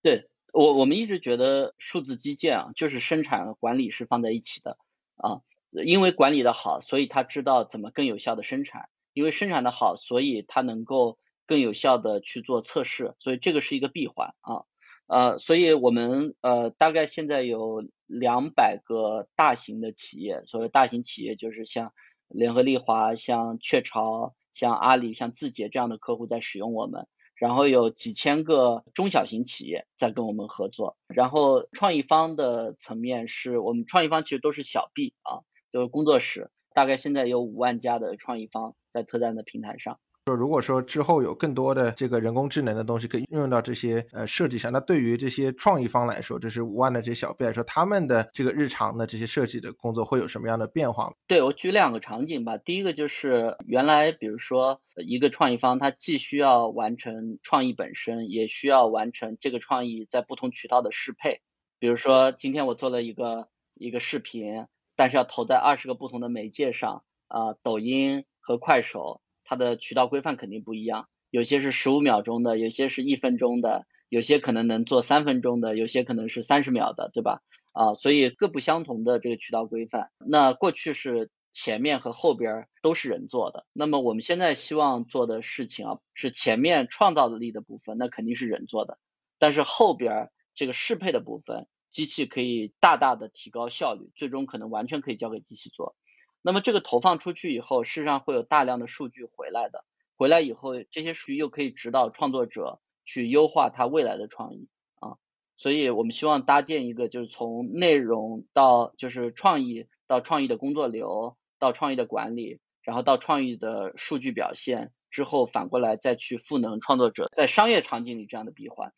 [0.00, 4.78] 对我我们一直觉得数字基建啊，就是生产和管理是放在一起的
[5.16, 5.42] 啊，
[5.84, 14.64] 因为管理的好，所以他知道怎么更有效的生产，因为生产的好，所以他能够更有效的去做测试，所以这个是一个闭环啊。
[15.12, 21.92] 呃，所以我们呃大概现在有两百个大型的企业，所谓大型企业就是像
[22.28, 40.00] 联合利华、像雀巢、像阿里、像字节这样的客户在使用我们，然后有几千个中小型企业在跟我们合作，然后创意方的层面是我们创意方其实都是小 B 啊，就是工作室，大概现在有五万家的创意方在特赞的平台上。
[40.26, 51.12] 说如果说之后有更多的这个人工智能的东西可以运用到这些呃设计上，那对于这些创意方来说，就是五万的这些小 B 来说，他们的这个日常的这些设计的工作会有什么样的变化？
[51.26, 61.40] 对我举两个场景吧，第一个就是原来比如说一个创意方，他既需要完成创意本身，也需要完成这个创意在不同渠道的适配。
[61.80, 69.20] 比如说今天我做了一个一个视频，但是要投在二十个不同的媒介上啊，抖音和快手。
[69.44, 77.42] 它的渠道规范肯定不一样，有些是十五秒钟的，有些是一分钟的，有些可能能做三分钟的，有些可能是三十秒的，对吧？
[77.72, 80.10] 啊，所以各不相同的这个渠道规范。
[80.18, 88.98] 那过去是前面和后边都是人做的，那么我们现在希望做的事情啊，是前面创造的力的部分，那肯定是人做的，
[89.38, 95.96] 但是后边这个适配的部分，机器可以大大的提高效率，最终可能完全可以交给机器做。
[96.42, 99.84] 那么这个投放出去以后，事实上会有大量的数据回来的，
[100.16, 105.18] 回来以后这些数据又可以指导创作者去优化他未来的创意啊，
[105.56, 118.92] 所以我们希望搭建一个就是从内容到就是创意到创意的工作流到创意的管理，然后到创意的数据表现之后反过来再去赋能创作者在商业场景里这样的闭环。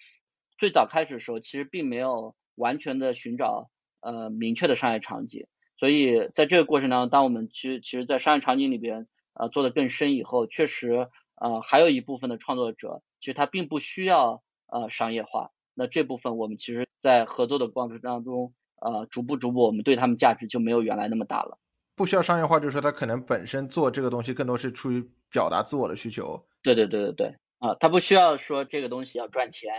[0.56, 3.68] 最早开始的时候其实并没有完全的寻找
[4.00, 5.46] 呃明确的商业场景。
[5.76, 15.50] 所以在这个过程当中，当我们其实其实，在商业场景里边，呃，做的更深以后，确实，呃，还有一部分的创作者，其实他并不需要呃商业化。
[15.74, 21.58] 那这部分我们其实，在合作的过程当中，呃，逐步逐步，我们对他们价值就没有原来那么大了。
[21.96, 26.44] 不需要商业化，就是说他可能本身做这个东西更多是出于表达自我的需求。
[26.62, 29.72] 对对对对对，啊，他不需要说这个东西要赚钱，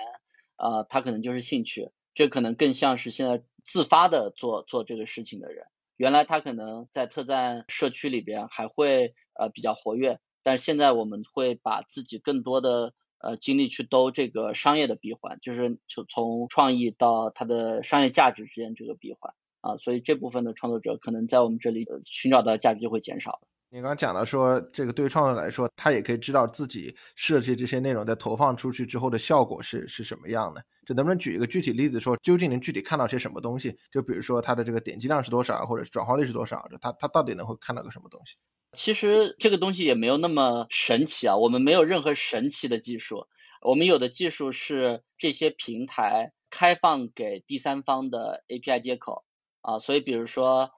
[0.57, 5.65] 啊，他可能就是兴趣，这可能更像是现在自发的做做这个事情的人。
[5.97, 23.39] 原来他可能在特赞社区里边还会呃比较活跃，但是现在我们会把自己更多的呃精力去兜这个商业的闭环，就是从从创意到它的商业价值之间这个闭环啊，所以这部分的创作者可能在我们这里寻找到价值就会减少。
[23.69, 30.63] 你刚刚讲到说，这个对创作者来说，他也可以知道自己设计这些内容在投放出去之后的效果是是什么样的。
[30.85, 33.75] 就能不能举一个具体例子，说究竟能具体看到些什么东西？
[33.91, 36.67] 就比如说它的这个点击量是多少，或者转化率是多少？
[36.69, 38.35] 就它它到底能会看到个什么东西？
[38.73, 43.27] 其实这个东西也没有那么神奇啊，我们没有任何神奇的技术，
[43.61, 49.23] 我们有的技术是这些平台开放给第三方的 API 接口
[49.61, 50.71] 啊，所以比如说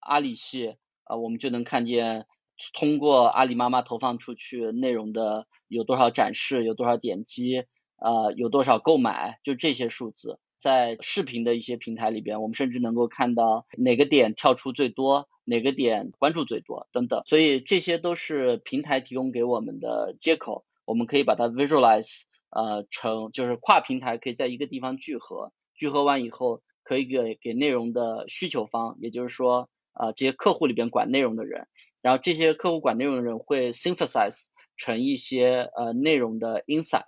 [0.00, 2.26] 阿里系啊，我们就能看见。
[2.72, 7.64] 通过阿里妈妈投放出去内容的有多少展示，有多少点击，
[7.96, 17.22] 呃，有多少购买，就这些数字，在视频的一些平台里边，我们甚至能够看到哪个点跳出最多，哪个点关注最多等等。
[17.26, 29.68] 所以这些都是平台提供给我们的接口，我们可以把它 visualize，呃，成就是跨平台可以在一个地方聚合，聚合完以后可以给给内容的需求方，也就是说。
[29.96, 31.68] 呃，这些客户里边管内容的人，
[32.02, 37.04] 然后这些客户管内容的人会 synthesize 成一些呃内容的 insight，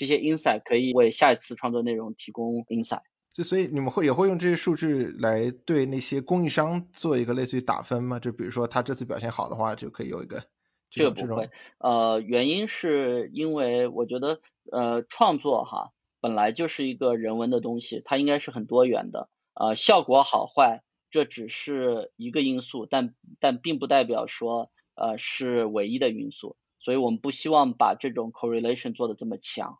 [0.00, 3.02] 这些 insight 可以为下一次创作内容提供 insight。
[3.34, 8.18] 就所以你们会也会用这些数据来对那些供应商做一个类似于打分吗？
[8.18, 10.42] 就比如说他这次表现好的话，就可以有一个
[10.88, 11.50] 这个不会。
[11.76, 14.40] 呃，原因是因为我觉得
[14.72, 20.82] 呃创作哈本来就是一个人文的东西，它应该是很多元的，呃效果好坏。
[21.10, 29.76] 这只是一个因素，但但并不代表说呃是唯一的因素，所以我们不希望把这种 correlation 做的这么强啊。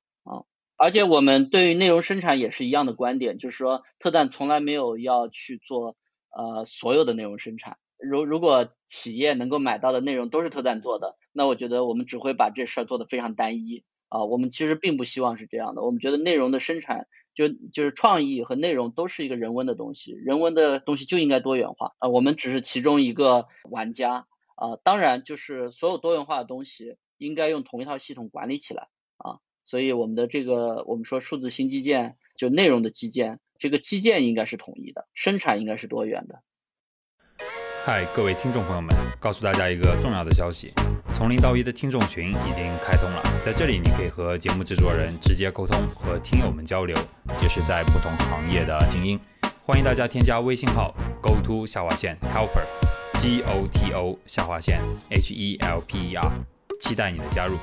[0.83, 5.95] 而且我们对于内容生产也是一样的观点，就是说特赞从来没有要去做
[6.31, 7.77] 呃所有的内容生产。
[7.99, 14.25] 如如果企业能够买到的内容都是特赞做的，那我觉得我们只会把这事儿做得非常单一啊。
[14.25, 17.07] 我们其实并不希望是这样的，我们觉得内容的生产。
[17.33, 22.09] 就就是创意和内容都是一个人文的东西，人文的东西就应该多元化啊。
[22.09, 24.77] 我们只是其中一个玩家啊。
[24.83, 29.39] 当然，就是所有多元化的东西应该用同一套系统管理起来啊。
[29.71, 36.43] 所以我们的这个我们说数字新基建，就内容的基建，这个基建应该是统一的，生产应该是多元的。
[37.85, 40.73] 嗨，各位听众朋友们，告诉大家一个重要的消息：
[41.13, 46.97] 从零到一的听众群已经开通了，在这里你可以和节目制作人直接沟通，和听友们交流，
[47.37, 49.17] 结识在不同行业的精英。
[49.65, 54.81] 欢迎大家添加微信号 go to 下划线 helper，g o t o 下划线
[55.11, 56.29] h e l p e r，
[56.81, 57.55] 期待你的加入。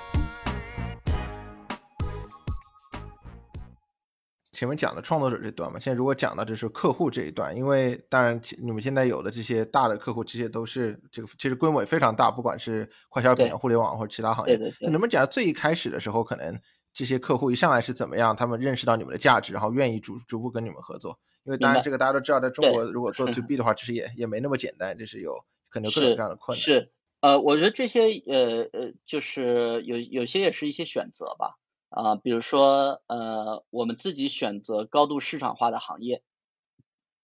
[4.58, 14.58] 前面讲的创作者这段嘛，现在如果讲到就是客户这一段，因为当然你们现在有的这些大的客户，这些都是这个其实规模也非常大，不管是快消品、互联网或者其他行业。
[14.82, 16.60] 那能不能讲最一开始的时候，可能
[16.92, 21.20] 这些客户一上来是怎么样，他们认识到你们的价值，然后愿意逐逐步跟你们合作？
[21.44, 25.36] 因为当然这个大家都知道，在中国如果做 to B 的话，其实也也没那么简单，就是有
[25.70, 26.60] 可能各种各样的困难。
[26.60, 26.92] 是
[27.22, 31.60] 呃，我觉得这些呃呃，就是有有些也是一些选择吧。
[31.90, 36.22] 啊，比如说，呃，我们自己选择高度市场化的行业，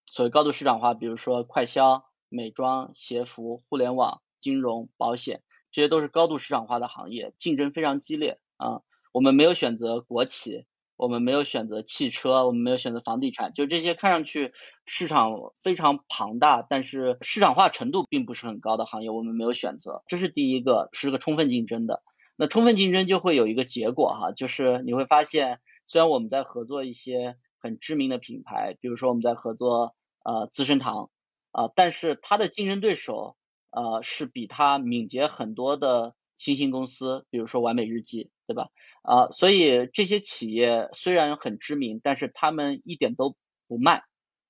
[0.06, 8.80] 所谓高度市场化，比如说快消、美妆、鞋服、互联网、金融、保险，这些都是高度市场化的行业，竞争非常激烈啊。
[9.12, 10.64] 我们没有选择国企，
[10.96, 14.54] 我们没有选择汽车，我们没有选择房地产，就这些看上去
[14.86, 20.02] 市场非常庞大，但是市场化程度并不是很高的行业，我们没有选择。
[20.08, 22.02] 这是第一个，是个充分竞争的。
[22.36, 31.10] 那充分竞争就会有一个结果哈，就是你会发现，虽然我们在合作一些很知名的品牌，比如说我们在合作呃资生堂
[31.52, 33.36] 啊，但是它的竞争对手
[33.70, 38.68] 呃是比它敏捷很多的新兴公司，比如说完美日记，对吧？
[39.02, 43.36] 啊，所以这些企业虽然很知名，但是他们一点都
[43.68, 44.02] 不慢，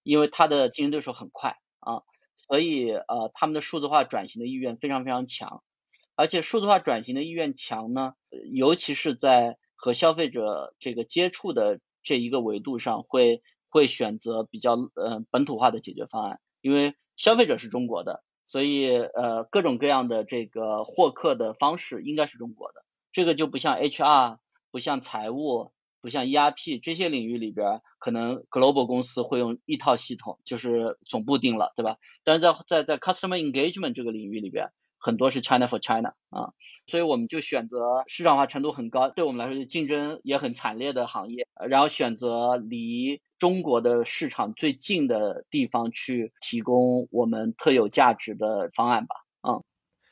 [0.03, 2.01] 因为它的竞争对手很快啊，
[2.35, 5.63] 所以呃他们的数字化转型的意愿非常非常强，
[6.17, 8.15] 而且数字化转型的意愿强呢，
[8.53, 24.39] 尤其是在和消费者这个接触的这一个维度上，会会选择比较呃本土化的解决方案，因为消费者是中国的，所以呃各种各样的这个获客的方式应该是中国的，这个就不像 HR，
[24.71, 31.99] 不像财务，不像 ERP 这些领域里边，可能 global 公司会用一套系统，就是总部定了，对吧？
[32.23, 34.71] 但是在在在 customer engagement 这个领域里边。
[35.05, 36.55] 很多是 China for China 啊，
[36.87, 49.15] 所以我们就选择市场化程度很高，对我们来说就竞争也很惨烈的行业，然后选择离中国的市场最近的地方去提供我们特有价值的方案吧。
[49.47, 49.63] 嗯，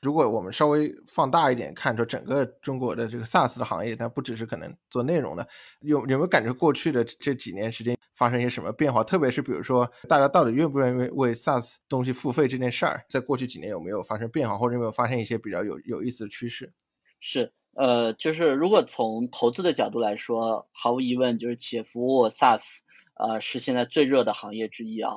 [0.03, 5.49] 如果我们稍微放大一点看，说整个中国的这个 SaaS 的行业，但不只是可能做内容的，
[5.81, 7.97] 有有没有感觉过去的这几年时间？
[8.23, 9.03] 发生一些什么变化？
[9.03, 16.73] 特别是比如说，大家到底愿不愿意为 SaaS 东西付费这件事儿，在过去几年有没有发生变化，或者有没有发现一些比较有有意思的趋势？
[17.19, 22.63] 是，呃，就是如果从投资的角度来说，毫无疑问就是企业服务 SaaS，
[23.15, 25.11] 呃，是现在最热的行业之一啊，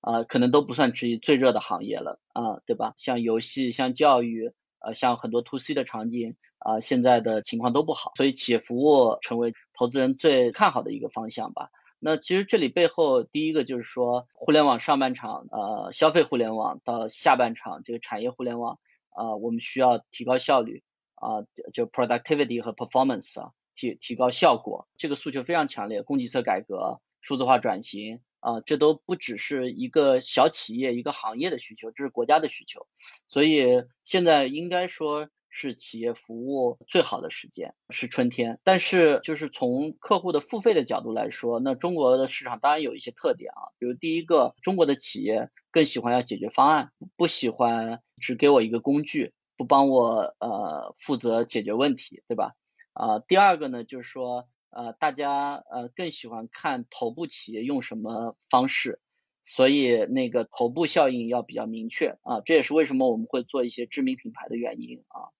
[0.00, 2.94] 啊，可能都不算之一，最热的行业了啊，对吧？
[2.96, 11.70] 像游戏、像教育，呃，像很多 To C 的场景啊，现在的情况都不好，所以企业服务成为投资人最看好的一个方向吧。
[12.04, 18.80] 那其实这里背后，第一个就是说，互联网上半场，呃，消费互联网到下半场这个产业互联网，
[19.10, 20.82] 啊，我们需要提高效率，
[21.14, 32.88] 啊，就 productivity 和 performance 啊，提提高效果，这个诉求非常强烈，供给侧改革、数字化转型，啊，这都不只是一个小企业、一个行业的需求，这是国家的需求，
[33.28, 35.28] 所以现在应该说。
[35.54, 38.58] 是企业服务最好的时间，是春天。
[38.64, 52.54] 但是，就是从客户的付费的角度来说，那中国的市场当然有一些特点啊，比如第一个，中国的企业更喜欢要解决方案，不喜欢只给我一个工具，不帮我呃负责解决问题，对吧？
[52.94, 59.00] 啊，第二个呢，就是说呃大家呃更喜欢看头部企业用什么方式。
[59.44, 65.34] 所以那个头部效应要比较明确啊，这也是为什么我们会做一些知名品牌的原因啊。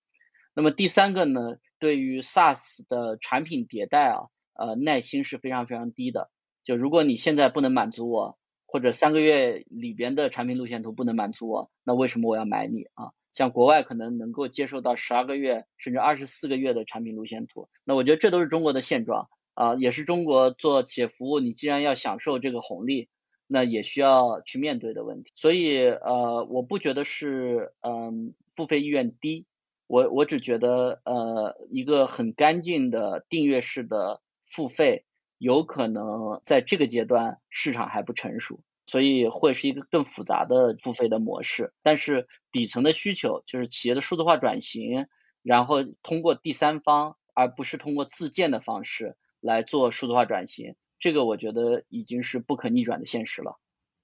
[0.55, 6.30] 那么第三个呢，对于 SaaS 的产品迭代啊，呃，耐心是非常非常低的。
[6.64, 13.12] 就如果你现在不能满足我，或者三个月里边的产品路线图不能满足我，那为什么我要买你啊？
[13.32, 23.09] 像国外可能能够接受到十二个月甚至二十四个月的产品路线图，那我觉得这都是中国的现状啊，也是中国做企业服务，你既然要享受这个红利。
[23.48, 29.44] 那也需要去面对的问题，所以呃，我不觉得是嗯付费意愿低，
[29.93, 35.05] 我我只觉得呃一个很干净的订阅式的付费，
[35.36, 41.74] 有可能在这个阶段市场还不成熟，所以会是一个更复杂的付费的模式。
[41.82, 45.09] 但是底层的需求就是企业的数字化转型，
[45.43, 50.74] 然后通过第三方而不是通过自建的方式来做数字化转型。
[51.01, 53.59] 这个我觉得已经是不可逆转的现实了，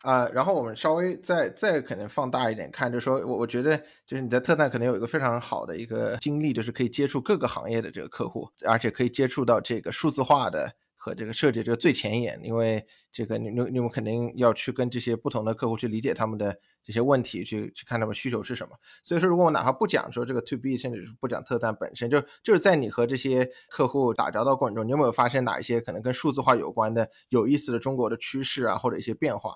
[0.08, 10.72] 啊，然后我们稍微再再可能放大一点看，就说我我觉得就是你在特赞可能有一个非常好的一个经历，就是可以接触各个行业的这个客户，而且可以接触到这个数字化的。
[11.00, 18.74] 和这个设计这个最前沿，因为这个你你你们肯定要去跟这些不同的客户去理解他们的这些问题，去去看他们需求是什么。
[19.04, 29.54] 所以说，如果我哪怕不讲说这个 to B，甚至是不讲特赞本身，就就是在你和这些客户打交道过程中，你有没有发现哪一些可能跟数字化有关的有意思的中国的趋势啊，或者一些变化？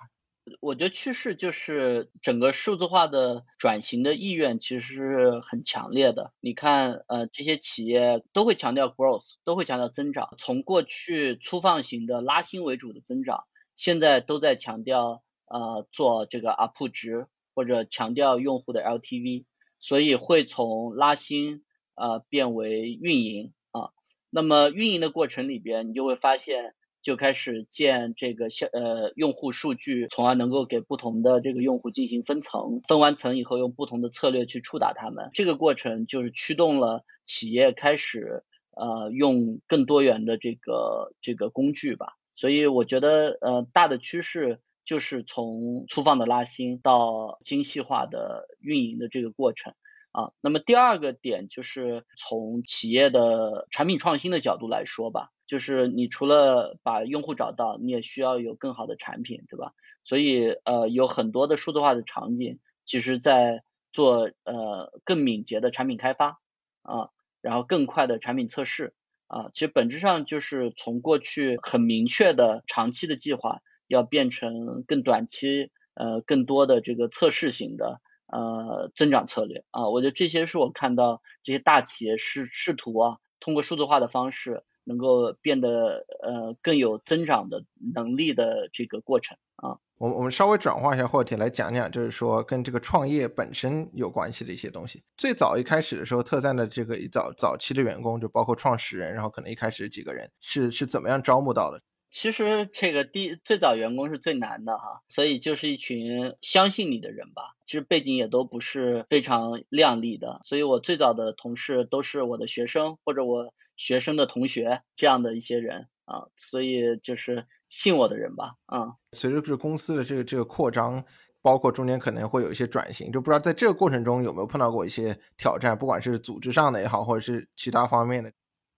[0.61, 6.33] 我觉得趋势就是整个数字化的转型的意愿其实是很强烈的。
[6.41, 10.35] 你看，呃，这些企业都会强调 growth，都会强调增长。
[10.39, 13.45] 从过去粗放型的拉新为主的增长，
[13.77, 19.45] 现在都在强调呃做这个 up 值或者强调用户的 LTV，
[19.79, 21.63] 所以会从拉新
[21.95, 23.91] 呃变为运营啊。
[24.29, 26.75] 那么运营的过程里边，你就会发现。
[27.03, 35.31] 就开始建这个消呃用户数据，从而能够给不同的这个用户进行分层，分完层以后用不同的策略去触达他们。
[35.35, 42.17] 这个过程就是驱动了企业开始呃用更多元的这个这个工具吧。
[42.35, 49.75] 所以我觉得呃大的趋势就是从粗放的拉新到精细化的运营的这个过程
[50.13, 50.33] 啊。
[50.41, 55.31] 那么第二个点就是从企业的产品创新的角度来说吧。
[55.49, 59.75] 就是你除了把用户找到，你也需要有更好的产品，对吧？
[60.03, 66.41] 所以呃有很多的数字化的场景，其实在做呃更敏捷的产品开发
[66.81, 67.11] 啊，
[67.43, 68.95] 然后更快的产品测试
[69.27, 78.01] 啊，其实本质上就是从过去很明确的长期的计划，要变成更短期呃更多的这个测试型的
[78.33, 84.65] 呃增长策略啊，我觉得这些是我看到这些大企业试试图啊通过数字化的方式。
[84.85, 87.65] 能够变得呃更有增长的
[87.95, 95.01] 能力的这个过程啊，我我们稍微转化一下话题来讲讲，就是说跟这个创业本身有关系的一些东西。
[95.17, 101.81] 最早一开始的时候，特赞的这个一早早期的员工，就包括创始人，然后可能一开始几个人是是怎么样招募到的？
[102.13, 107.55] 其实这个第最早员工是最难的哈，所以就是一群相信你的人吧。
[107.65, 118.93] 其实背景也都不是非常亮丽的，所以我最早的同事都是我的学生或者我学生的同学这样的一些人啊，所以就是信我的人吧啊。
[119.13, 121.03] 随着这公司的这个这个扩张，
[121.41, 128.31] 包括中间可能会有一些转型，就不知道在这个过程中有没有碰到过一些挑战，不管是组织上的也好，或者是其他方面的。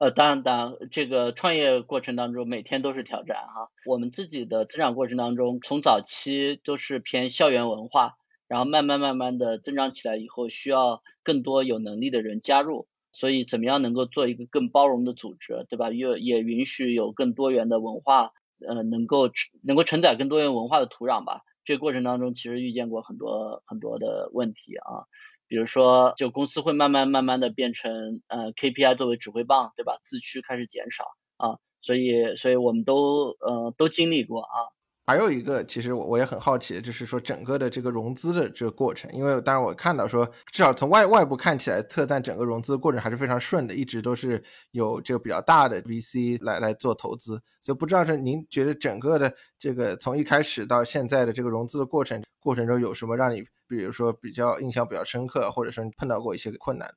[0.04, 3.70] 呃，当然，当然，这个创业过程当中每天都是挑战哈。
[3.86, 12.86] 我们自己的增长过程当中，从早期都是偏校园文化，然后慢慢慢慢的增长起来以后，需要更多有能力的人加入。
[13.12, 15.90] 所以，怎么样能够做一个更包容的组织，对吧？
[15.90, 19.30] 又也允许有更多元的文化，呃，能够
[19.62, 21.40] 能够承载更多元文化的土壤吧。
[21.64, 25.08] 这过程当中，其实遇见过很多很多的问题啊。
[25.54, 30.00] 比如说，就公司会慢慢慢慢的变成呃 KPI 作为指挥棒，对吧？
[30.02, 31.04] 自驱开始减少
[31.36, 34.74] 啊，所以所以我们都呃都经历过啊。
[35.06, 44.42] 还有一个，其实我我也很好奇，就是说整个的这个融资的这个过程，因为当然我看到说，至少从外外部看起来，特赞整个融资的过程还是非常顺的，一直都是
[44.72, 53.44] 有这个比较大的 VC 来来做投资，所以不知道是您觉得整个的这个从一开始到现在的这个融资的过程过程中有什么让你，
[53.76, 56.96] 比如说比较印象比较深刻，或者说你碰到过一些困难的？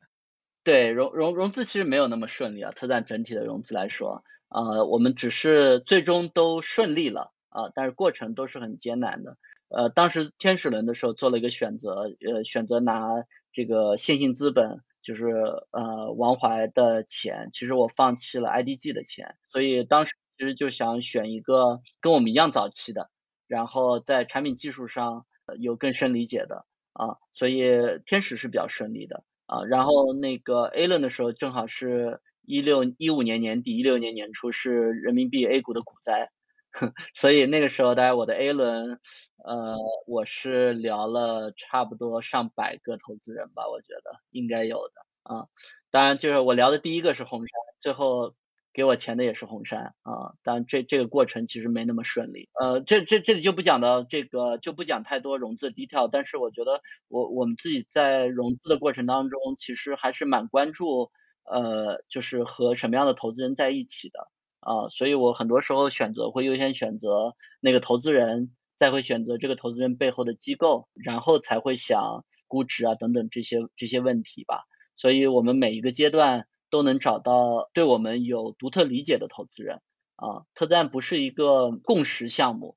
[0.64, 7.34] 对，融融融资其实没有那么顺利啊，特赞整体的融资来说，呃，我们只是最终都顺利了。
[7.50, 9.38] 啊，但是过程都是很艰难的。
[9.70, 13.08] 呃，当时天使轮的时候做了一个选择，呃，选择拿
[13.52, 15.26] 这个线性资本，就是
[15.72, 23.10] 呃王怀的钱，其实我放弃了 IDG 的钱，所以当时其实就想选一个跟我们一样早期的，
[23.48, 25.26] 然后在产品技术上
[25.60, 27.64] 有更深理解的啊，所以
[28.06, 29.64] 天使是比较顺利的啊。
[29.66, 36.32] 然后那个 A 轮的时候，正好是一六一五年年底，一六年年初是人民币 A 股的股灾。
[37.14, 39.00] 所以那个时候，大概我的 A 轮，
[39.44, 39.76] 呃，
[40.06, 44.94] 我是聊了差不多上百个投资人吧，我觉得应该有的
[45.24, 45.48] 啊。
[45.90, 48.36] 当然，就是我聊的第一个是红杉，最后
[48.78, 50.38] 给我钱的也是红杉啊。
[50.44, 52.48] 当然，这这个过程其实没那么顺利。
[52.54, 56.08] 呃，这这这里就不讲到这个，就不讲太多融资的 detail。
[56.12, 61.10] 但是我觉得，我我们自己在融资的过程当中，其实还是蛮关注，
[61.44, 64.30] 呃，就是和什么样的投资人在一起的。
[64.60, 74.66] 啊，所以我很多时候选择会优先选择那个投资人，再会选择这个投资人背后的机构，然后才会想估值啊等等这些这些问题吧。
[74.96, 79.82] 所以我们每一个阶段都能找到对我们有独特理解的投资人
[80.16, 80.44] 啊。
[80.54, 82.76] 特赞不是一个共识项目，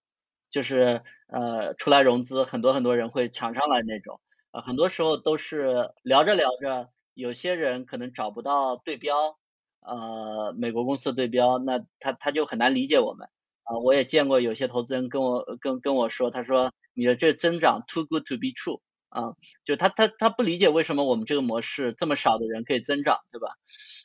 [0.51, 4.21] 就是呃出来融资很多很多人会抢上来那种
[4.51, 9.37] 啊，很多时候都是聊着聊着，有些人可能找不到对标。
[9.83, 13.31] 呃，美国公司的对标，那他他就很难理解我们
[13.65, 13.79] 啊。
[13.79, 23.55] 我也见过有些投资人跟我跟跟我说，他说你的这增长 too good to be true 啊，就他他他不理解为什么我们这个模式这么少的人可以增长，对吧？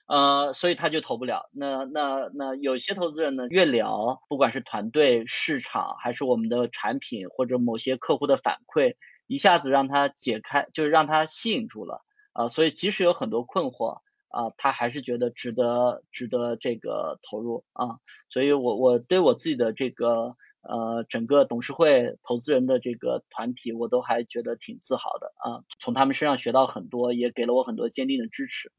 [0.07, 1.49] 呃，所以他就投不了。
[1.53, 8.95] 那那那有些投资人呢，越聊，不管是团队、市场，还是我们的产品或者某些客户的反馈，
[9.27, 12.03] 一下子让他解开，就是让他吸引住了
[12.33, 12.47] 啊。
[12.49, 14.01] 所以即使有很多困惑。
[14.35, 20.35] 啊，他还是觉得值得，值得这个投入啊，所以我我对我自己的这个
[20.67, 28.71] 呃整个董事会投资人的这个团体，我都还觉得挺自豪的啊，从他们身上学到很多，也给了我很多坚定的支持。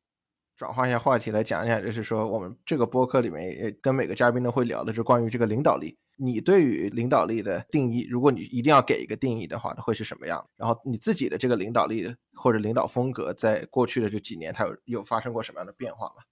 [0.57, 5.97] 转换一下话题来讲一下，就是说我们这个播客里面也跟每个嘉宾都会聊的，是关于这个领导力。
[6.19, 10.43] 你对于领导力的定义，如果你一定要给一个定义的话，会是什么样？
[10.57, 16.23] 然后你自己的这个领导力或者领导风格，在过去的这几年，它有有发生过什么样的变化吗？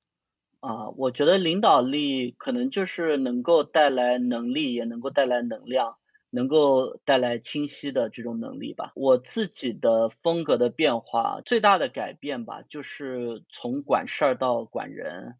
[0.66, 5.96] 啊，我觉得领导力可能就是能够带来能力，也能够带来能量，
[6.30, 8.92] 能够带来清晰的这种能力吧。
[8.94, 15.34] 我自己的风格的变化，最大的改变吧，就是从管事儿到管人，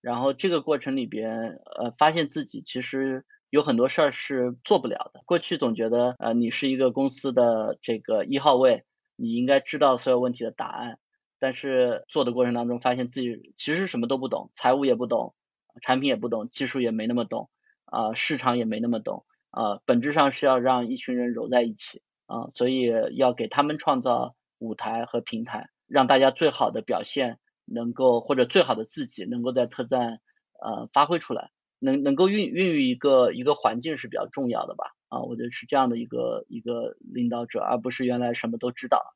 [0.00, 3.24] 然后这个过程里边，呃，发现自己其实。
[3.50, 5.22] 有很多事儿是做不了的。
[5.26, 8.84] 过去总觉得，呃，你是一个公司的这个一号位，
[9.16, 11.00] 你应该知道所有问题的答案，
[11.40, 15.34] 但是做的过程当中发现自己其实什么都不懂，财务也不懂，
[15.82, 17.50] 产品也不懂，技术也没那么懂，
[17.86, 30.20] 啊，市场也没那么懂，啊，本质上是要让一群人揉在一起，啊，所以要给他们创造舞台和平台，让大家最好的表现能够或者最好的自己能够在特赞
[30.62, 31.50] 呃发挥出来。
[31.82, 34.92] 能能够孕孕育一个一个环境是比较重要的吧？
[35.08, 39.14] 啊，我觉得是这样的一个一个领导者，而不是原来什么都知道。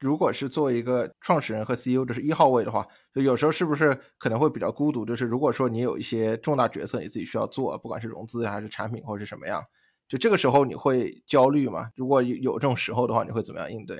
[0.00, 5.04] 如果是作为一个创始人和 CEO，就是一号位的话，就有时候是不是可能会比较孤独？
[5.04, 9.62] 就是如果说你有一些重大决策你自己需要做，不管是融资还是产品或者是什么样，
[10.08, 11.90] 就这个时候你会焦虑吗？
[11.94, 13.98] 如果有有这种时候的话，你会怎么样应对？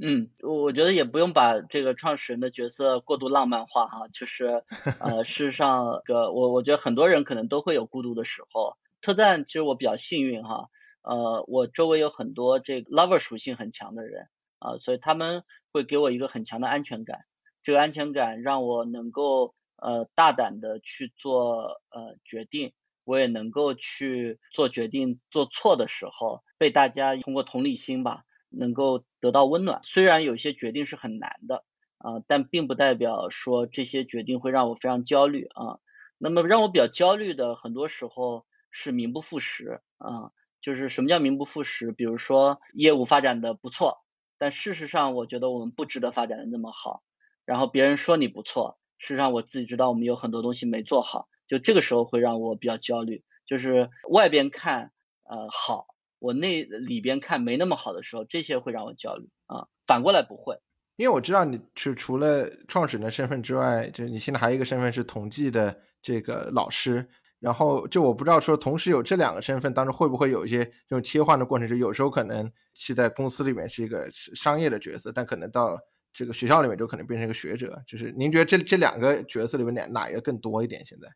[0.00, 4.62] 嗯，我觉得也不用把这个创始人的角色过度浪漫化哈，就是
[5.00, 8.76] 呃，事实上，个我我觉得很多人可能都会有孤独的时候。
[9.00, 10.66] 特赞其实我比较幸运哈，
[11.02, 14.26] 呃，我周围有很多这个 lover 属性很强的人
[14.58, 17.20] 啊，所以他们会给我一个很强的安全感。
[17.62, 22.72] 这个安全感让我能够呃大胆的去做呃决定，
[23.04, 28.24] 我也能够去做决定做错的时候被大家通过同理心吧。
[28.50, 31.64] 能够得到温暖，虽然有些决定是很难的
[31.98, 35.80] 啊，但并不代表说这些决定会让我非常焦虑啊。
[36.16, 40.32] 那么让我比较焦虑的，很多时候是名不副实啊。
[40.62, 41.92] 就是什么叫名不副实？
[41.92, 43.98] 比如说业务发展的不错，
[44.38, 47.02] 但事实上我觉得我们不值得发展的那么好。
[47.44, 53.24] 然后别人说你不错，事实上我自己知道我们有很多东西没做好，就这个时候会让我比较焦虑。
[53.46, 54.92] 就是外边看
[55.24, 55.86] 呃好。
[56.20, 59.68] 我那里边看没那么好的时候，这些会让我焦虑啊。
[59.86, 60.58] 反过来不会，
[60.96, 67.08] 因为我知道你是除了创始人的身份之外，就是你现在还有一个身份是统计的这个老师。
[67.40, 75.78] 然后就我不知道说同时有这两个身份当中会不会有一些这种切换的过程，就有时候可能是在公司里面是一个商业的角色，但可能到
[76.12, 77.82] 这个学校里面就可能变成一个学者。
[77.86, 80.84] 就是您觉得这这两个角色里面哪哪一个更多一点？
[80.84, 81.08] 现在？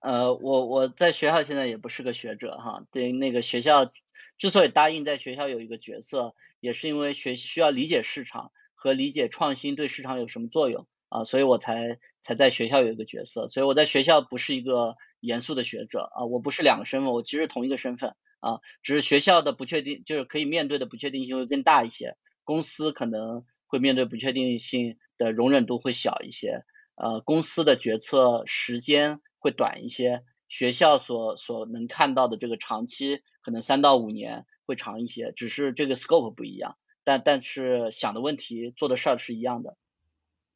[0.00, 3.92] 呃，我我在学校现在也不是个学者哈，对那个学校。
[4.38, 13.48] 之所以答应在学校有一个角色，也是因为学需要理解市场和理解创新对市场有什么作用啊，所以我才才在学校有一个角色。
[13.48, 26.64] 所以我在学校不是一个严肃的学者啊，我不是两个身份，我其实同一个身份啊，只是学校的不确定，就是可以面对的不确定性会更大一些，公司可能会面对不确定性的容忍度会小一些，
[26.96, 30.24] 呃，公司的决策时间会短一些。
[30.48, 39.76] 学校所所能看到的这个长期可能三到五年会长一些，只是这个 scope 不一样，但但是想的问题做的事儿是一样的。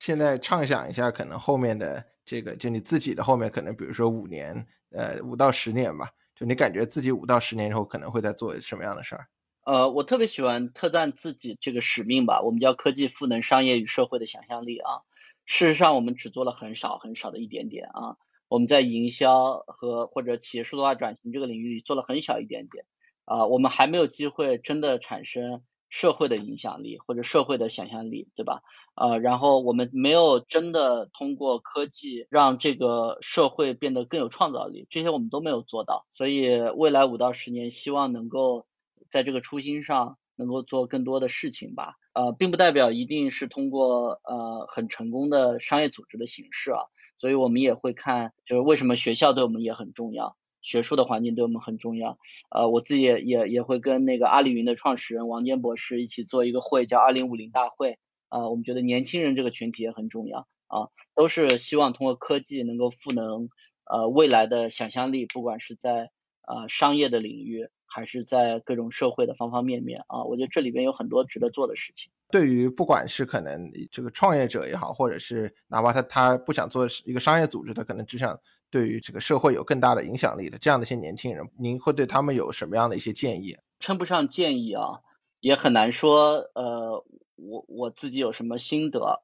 [0.01, 9.29] 现在畅想一下，可能后面的这个就你自己的后面，可能比如说五年，呃，五到十年吧，就你感觉自己五到十年以后可能会在做什么样的事儿？
[9.65, 15.01] 呃，我特别喜欢特赞自己这个使命吧，我们叫科技赋能商业与社会的想象力啊。
[15.47, 18.17] 事实上，我们只做了很少很少的一点点啊。
[18.49, 22.85] 我们在营销和或者企业数字化转型这个领域里做了很小一点点
[23.25, 28.63] 啊，我们还没有机会真的产生社会的影响力或者社会的想象力，对吧？
[28.95, 36.07] 啊，然后我们没有真的通过科技让这个社会变得更有创造力，这些我们都没有做到。
[36.13, 38.67] 所以未来五到十年，希望能够
[39.11, 41.95] 在这个初心上能够做更多的事情吧。
[42.13, 46.81] 呃，并不代表一定是通过呃很成功的商业组织的形式啊。
[47.17, 52.19] 所以我们也会看，就是为什么学校对我们也很重要，学术的环境对我们很重要。
[52.51, 57.99] 呃，我自己也也也会跟那个阿里云的创始人王坚博士一起做一个会，叫二零五零大会。
[58.29, 63.49] 啊，我们觉得年轻人这个群体也很重要啊，都是希望通过科技能够赋能
[63.85, 66.11] 呃未来的想象力，不管是在
[66.49, 67.69] 呃商业的领域。
[67.87, 72.11] 还是在各种社会的方方面面啊，我觉得这里边有很多值得做的事情。
[72.29, 78.37] 对于不管是可能这个创业者也好，或者是哪怕他他不想做一个商业组织，他可能只想
[78.75, 83.57] 对于这个社会有更大的影响力的这样的一些年轻人，您会对他们有什么样的一些建议？
[83.79, 84.99] 称不上建议啊，
[85.39, 86.51] 也很难说。
[86.57, 87.05] 呃，
[87.37, 89.23] 我我自己有什么心得？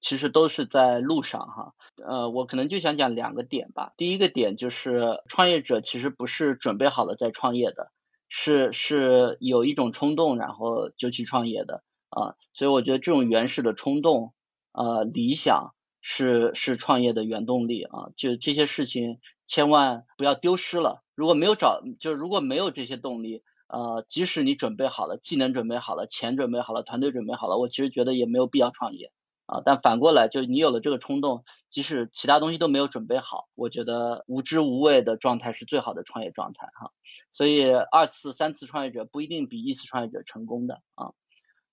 [0.00, 1.74] 其实都是在路上哈，
[2.06, 3.94] 呃，我可能就想讲两个点吧。
[3.96, 7.90] 第一个点就是创业者其实不是准备好了再创业的，
[8.28, 12.36] 是是有一种冲动然后就去创业的啊。
[12.52, 14.34] 所以我觉得这种原始的冲动，
[14.70, 18.10] 呃，理想是是创业的原动力啊。
[18.16, 21.02] 就这些事情千万不要丢失了。
[21.14, 29.12] 如果没有找，就如果没有这些动力，呃，即使你准备好了，技能准备好了，钱准备好了，团队准备好了，我其实觉得也没有必要创业。
[29.46, 36.92] 啊，但反过来，就你有了这个冲动，即使其他东西都没有准备好，我觉得无知无畏的状态是最好的创业状态哈。
[37.30, 41.12] 所以二次、三次创业者不一定比一次创业者成功的啊。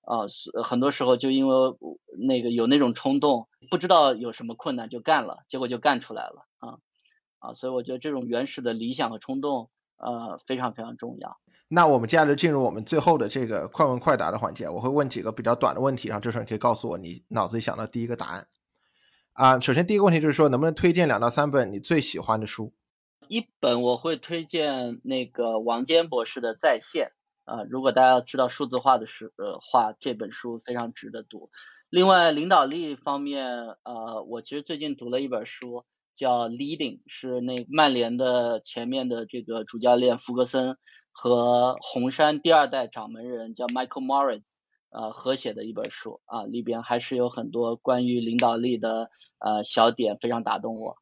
[0.05, 1.55] 啊，是很多时候就因为
[2.17, 6.77] 那个有那种冲动，不知道有什么困难就干了，结果就干出来了啊
[7.39, 11.37] 啊，所以我觉得这种原始的理想和冲动呃非常非常重要。
[11.67, 18.47] 那我们接下来进入我们最后的这个快问快答的环节，我会问几个比较短的问题，然后这时候你可以告诉我你脑子里想到第一个答案。
[19.33, 22.71] 啊，首先第一个问题就是说，能不能推荐两到三本你最喜欢的书？
[23.27, 27.07] 一本我会推荐那个王坚博士的《在线》
[27.45, 31.49] 啊，如果大家知道数字化的时呃话，这本书非常值得读。
[31.89, 33.47] 另外领导力方面，
[33.83, 40.77] 呃，我其实最近读了一本书叫《Leading》，是那曼联的前面的这个主教练福格森
[41.11, 44.43] 和红杉第二代掌门人叫 Michael Morris。
[44.89, 50.95] 呃，合写的一本书啊，里边还是有很多关于领导力的呃小点，非常打动我。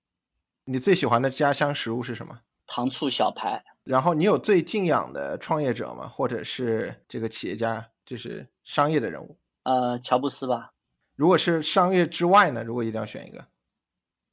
[0.66, 2.40] 你最喜欢的家乡食物是什么？
[2.66, 3.64] 糖醋小排。
[3.84, 6.08] 然后你有最敬仰的创业者吗？
[6.08, 9.38] 或者是这个企业家，就是商业的人物？
[9.64, 10.72] 呃，乔布斯吧。
[11.16, 12.64] 如果是商业之外呢？
[12.64, 13.46] 如果一定要选一个？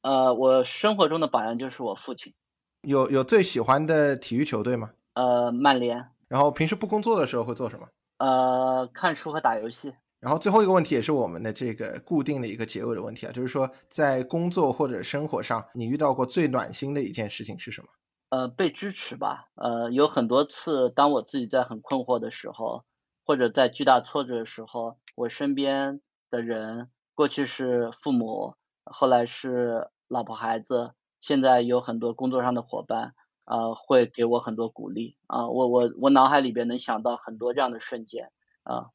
[0.01, 2.33] 呃，我生活中的榜样就是我父亲。
[2.81, 4.91] 有有最喜欢的体育球队吗？
[5.13, 6.07] 呃，曼联。
[6.27, 7.87] 然后平时不工作的时候会做什么？
[8.17, 9.93] 呃，看书和打游戏。
[10.19, 17.87] 然后最后一个问题也是我们的这个固定的一个结尾的问题啊，就是说在工作或者生活上，你遇到过最暖心的一件事情是什么？
[18.31, 19.49] 呃，被支持吧。
[19.53, 22.83] 呃，有很多次，当我自己在很困惑的时候，
[23.23, 26.01] 或者在巨大挫折的时候，我身边
[26.31, 28.55] 的人，过去是父母，
[28.85, 33.13] 后来是老婆孩子，现在有很多工作上的伙伴。
[33.43, 38.31] 呃，会给我很多鼓励啊，我我我脑海里边能想到很多这样的瞬间
[38.63, 38.85] 啊。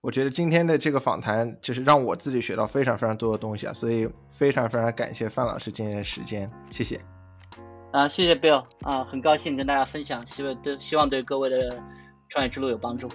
[0.00, 7.13] 我觉得今天的这个访谈就是让我自己学到非常非常多的东西啊，所以非常非常感谢范老师今天的时间，谢谢。
[7.94, 11.80] 啊，谢谢 Bill 啊，很高兴跟大家分享，希望对希望对各位的
[12.28, 13.08] 创业之路有帮助。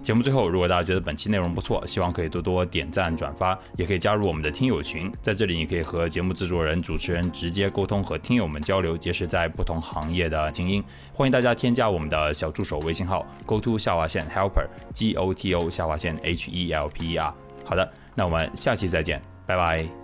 [0.00, 10.80] 节目最后，如果大家觉得本期内容不错，希望可以多多点赞转发，也可以加入我们的听友群，在这里你可以和节目制作人、主持人直接沟通，和听友们交流，结识在不同行业的精英。
[11.12, 17.34] 欢迎大家添加我们的小助手微信号：go to 下划线 helper g o t o 下划线 h e l p e r。
[17.64, 19.99] 好的，那我们下期再见，拜拜。